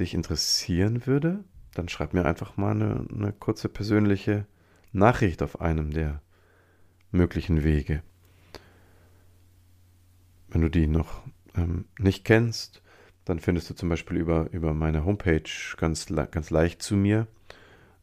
dich 0.00 0.14
interessieren 0.14 1.06
würde? 1.06 1.44
Dann 1.74 1.88
schreib 1.88 2.12
mir 2.12 2.26
einfach 2.26 2.56
mal 2.56 2.72
eine, 2.72 3.06
eine 3.08 3.32
kurze 3.32 3.68
persönliche 3.68 4.46
Nachricht 4.92 5.42
auf 5.42 5.60
einem 5.60 5.92
der 5.92 6.22
möglichen 7.12 7.62
Wege. 7.62 8.02
Wenn 10.48 10.62
du 10.62 10.68
die 10.68 10.88
noch 10.88 11.22
ähm, 11.54 11.84
nicht 11.96 12.24
kennst, 12.24 12.82
dann 13.24 13.38
findest 13.38 13.70
du 13.70 13.74
zum 13.74 13.88
Beispiel 13.88 14.16
über, 14.16 14.50
über 14.50 14.74
meine 14.74 15.04
Homepage 15.04 15.48
ganz, 15.76 16.06
ganz 16.06 16.50
leicht 16.50 16.82
zu 16.82 16.96
mir. 16.96 17.28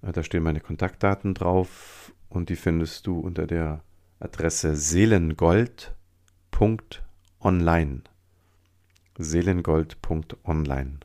Äh, 0.01 0.13
da 0.13 0.23
stehen 0.23 0.43
meine 0.43 0.61
Kontaktdaten 0.61 1.33
drauf 1.33 2.13
und 2.29 2.47
die 2.47 2.55
findest 2.55 3.07
du 3.07 3.19
unter 3.19 3.45
der 3.45 3.83
Adresse 4.19 4.77
seelengold.online. 6.55 8.03
Seelengold.online. 9.17 10.99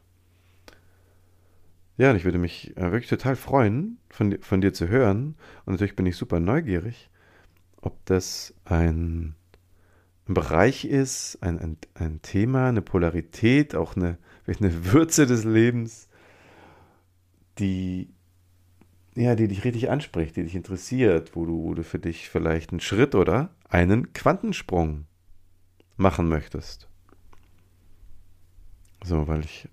Ja, 1.97 2.11
und 2.11 2.17
ich 2.17 2.25
würde 2.25 2.39
mich 2.39 2.77
äh, 2.77 2.93
wirklich 2.93 3.11
total 3.11 3.37
freuen, 3.37 3.99
von, 4.09 4.39
von 4.41 4.61
dir 4.61 4.73
zu 4.73 4.89
hören. 4.89 5.35
Und 5.65 5.73
natürlich 5.73 5.97
bin 5.97 6.07
ich 6.07 6.17
super 6.17 6.41
neugierig, 6.41 7.11
ob 7.83 8.05
das 8.07 8.55
ein, 8.65 9.35
ein 10.29 10.35
Bereich 10.35 10.85
ist, 10.85 11.39
ein, 11.43 11.59
ein, 11.59 11.77
ein 11.95 12.23
Thema, 12.23 12.69
eine 12.69 12.83
Polarität, 12.83 13.75
auch 13.75 13.97
eine, 13.97 14.19
eine 14.47 14.93
Würze 14.93 15.27
des 15.27 15.45
Lebens, 15.45 16.09
die, 17.59 18.09
ja, 19.15 19.35
die 19.35 19.49
dich 19.49 19.65
richtig 19.65 19.91
anspricht, 19.91 20.37
die 20.37 20.45
dich 20.45 20.55
interessiert, 20.55 21.35
wo 21.35 21.45
du, 21.45 21.65
wo 21.65 21.75
du 21.75 21.83
für 21.83 21.99
dich 21.99 22.31
vielleicht 22.31 22.71
einen 22.71 22.81
Schritt 22.81 23.15
oder 23.15 23.51
einen 23.69 24.13
Quantensprung 24.15 25.07
machen 26.01 26.29
möchtest. 26.29 26.89
So, 29.05 29.29
weil 29.29 29.45
ich, 29.45 29.69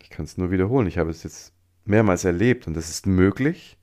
ich 0.00 0.10
kann 0.10 0.24
es 0.24 0.38
nur 0.38 0.50
wiederholen. 0.50 0.86
Ich 0.86 0.98
habe 0.98 1.10
es 1.10 1.22
jetzt 1.22 1.52
mehrmals 1.84 2.24
erlebt 2.24 2.66
und 2.66 2.74
das 2.74 2.88
ist 2.88 3.06
möglich. 3.06 3.76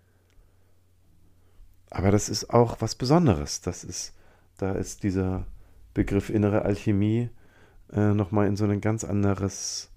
Aber 1.89 2.11
das 2.11 2.29
ist 2.29 2.49
auch 2.49 2.81
was 2.81 2.95
Besonderes. 2.95 3.61
Das 3.61 3.83
ist, 3.83 4.13
da 4.57 4.73
ist 4.73 5.03
dieser 5.03 5.45
Begriff 5.93 6.29
innere 6.29 6.63
Alchemie 6.63 7.29
äh, 7.91 8.13
nochmal 8.13 8.47
in 8.47 8.55
so 8.55 8.65
ein 8.65 8.81
ganz 8.81 9.03
anderes, 9.03 9.89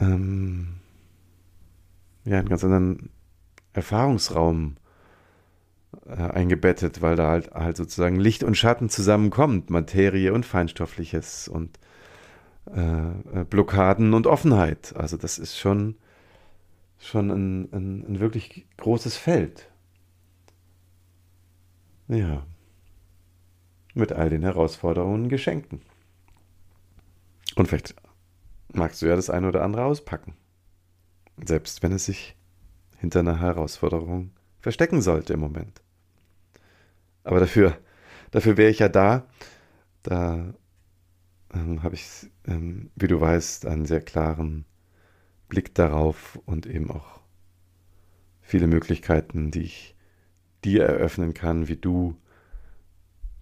ähm, 0.00 0.80
ja, 2.24 2.38
einen 2.38 2.48
ganz 2.48 2.64
anderen 2.64 3.10
Erfahrungsraum 3.72 4.76
äh, 6.06 6.12
eingebettet, 6.12 7.00
weil 7.00 7.16
da 7.16 7.28
halt, 7.28 7.52
halt 7.52 7.76
sozusagen 7.76 8.20
Licht 8.20 8.42
und 8.44 8.56
Schatten 8.56 8.88
zusammenkommt, 8.88 9.70
Materie 9.70 10.32
und 10.32 10.44
Feinstoffliches 10.44 11.48
und 11.48 11.78
äh, 12.66 13.44
Blockaden 13.44 14.14
und 14.14 14.26
Offenheit. 14.26 14.94
Also 14.96 15.16
das 15.16 15.38
ist 15.38 15.58
schon, 15.58 15.96
schon 16.98 17.30
ein, 17.30 17.72
ein, 17.72 18.04
ein 18.06 18.20
wirklich 18.20 18.66
großes 18.76 19.16
Feld. 19.16 19.70
Ja. 22.08 22.46
Mit 23.94 24.12
all 24.12 24.30
den 24.30 24.42
Herausforderungen 24.42 25.24
und 25.24 25.28
Geschenken. 25.28 25.80
Und 27.56 27.66
vielleicht 27.66 27.94
magst 28.72 29.02
du 29.02 29.06
ja 29.06 29.16
das 29.16 29.30
eine 29.30 29.48
oder 29.48 29.64
andere 29.64 29.84
auspacken. 29.84 30.34
Selbst 31.44 31.82
wenn 31.82 31.92
es 31.92 32.04
sich 32.04 32.36
hinter 32.98 33.20
einer 33.20 33.40
Herausforderung 33.40 34.30
verstecken 34.60 35.02
sollte 35.02 35.34
im 35.34 35.40
Moment. 35.40 35.82
Aber 37.24 37.40
dafür, 37.40 37.76
dafür 38.30 38.56
wäre 38.56 38.70
ich 38.70 38.78
ja 38.78 38.88
da. 38.88 39.26
Da 40.02 40.54
ähm, 41.52 41.82
habe 41.82 41.94
ich, 41.94 42.30
ähm, 42.46 42.90
wie 42.96 43.08
du 43.08 43.20
weißt, 43.20 43.66
einen 43.66 43.86
sehr 43.86 44.00
klaren 44.00 44.64
Blick 45.48 45.74
darauf 45.74 46.38
und 46.46 46.66
eben 46.66 46.90
auch 46.90 47.20
viele 48.40 48.66
Möglichkeiten, 48.66 49.50
die 49.50 49.62
ich 49.62 49.94
dir 50.64 50.84
eröffnen 50.84 51.34
kann, 51.34 51.68
wie 51.68 51.76
du 51.76 52.16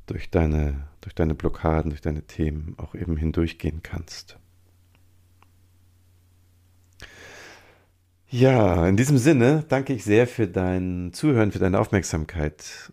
durch 0.07 0.31
deine, 0.31 0.89
durch 1.01 1.15
deine 1.15 1.35
Blockaden, 1.35 1.91
durch 1.91 2.01
deine 2.01 2.23
Themen 2.27 2.75
auch 2.79 2.95
eben 2.95 3.17
hindurchgehen 3.17 3.83
kannst. 3.83 4.39
Ja, 8.29 8.89
in 8.89 8.97
diesem 8.97 9.19
Sinne 9.19 9.65
danke 9.69 9.93
ich 9.93 10.03
sehr 10.03 10.27
für 10.27 10.49
dein 10.49 11.13
Zuhören, 11.13 11.53
für 11.53 11.61
deine 11.61 11.79
Aufmerksamkeit 11.79 12.93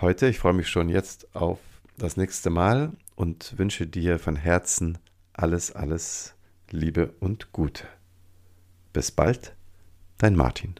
heute. 0.00 0.28
Ich 0.28 0.38
freue 0.38 0.52
mich 0.52 0.68
schon 0.68 0.90
jetzt 0.90 1.34
auf 1.34 1.58
das 1.96 2.18
nächste 2.18 2.50
Mal 2.50 2.92
und 3.16 3.56
wünsche 3.56 3.86
dir 3.86 4.18
von 4.18 4.36
Herzen 4.36 4.98
alles, 5.32 5.72
alles 5.72 6.34
Liebe 6.70 7.14
und 7.18 7.52
Gute. 7.52 7.84
Bis 8.92 9.10
bald, 9.10 9.56
dein 10.18 10.36
Martin. 10.36 10.74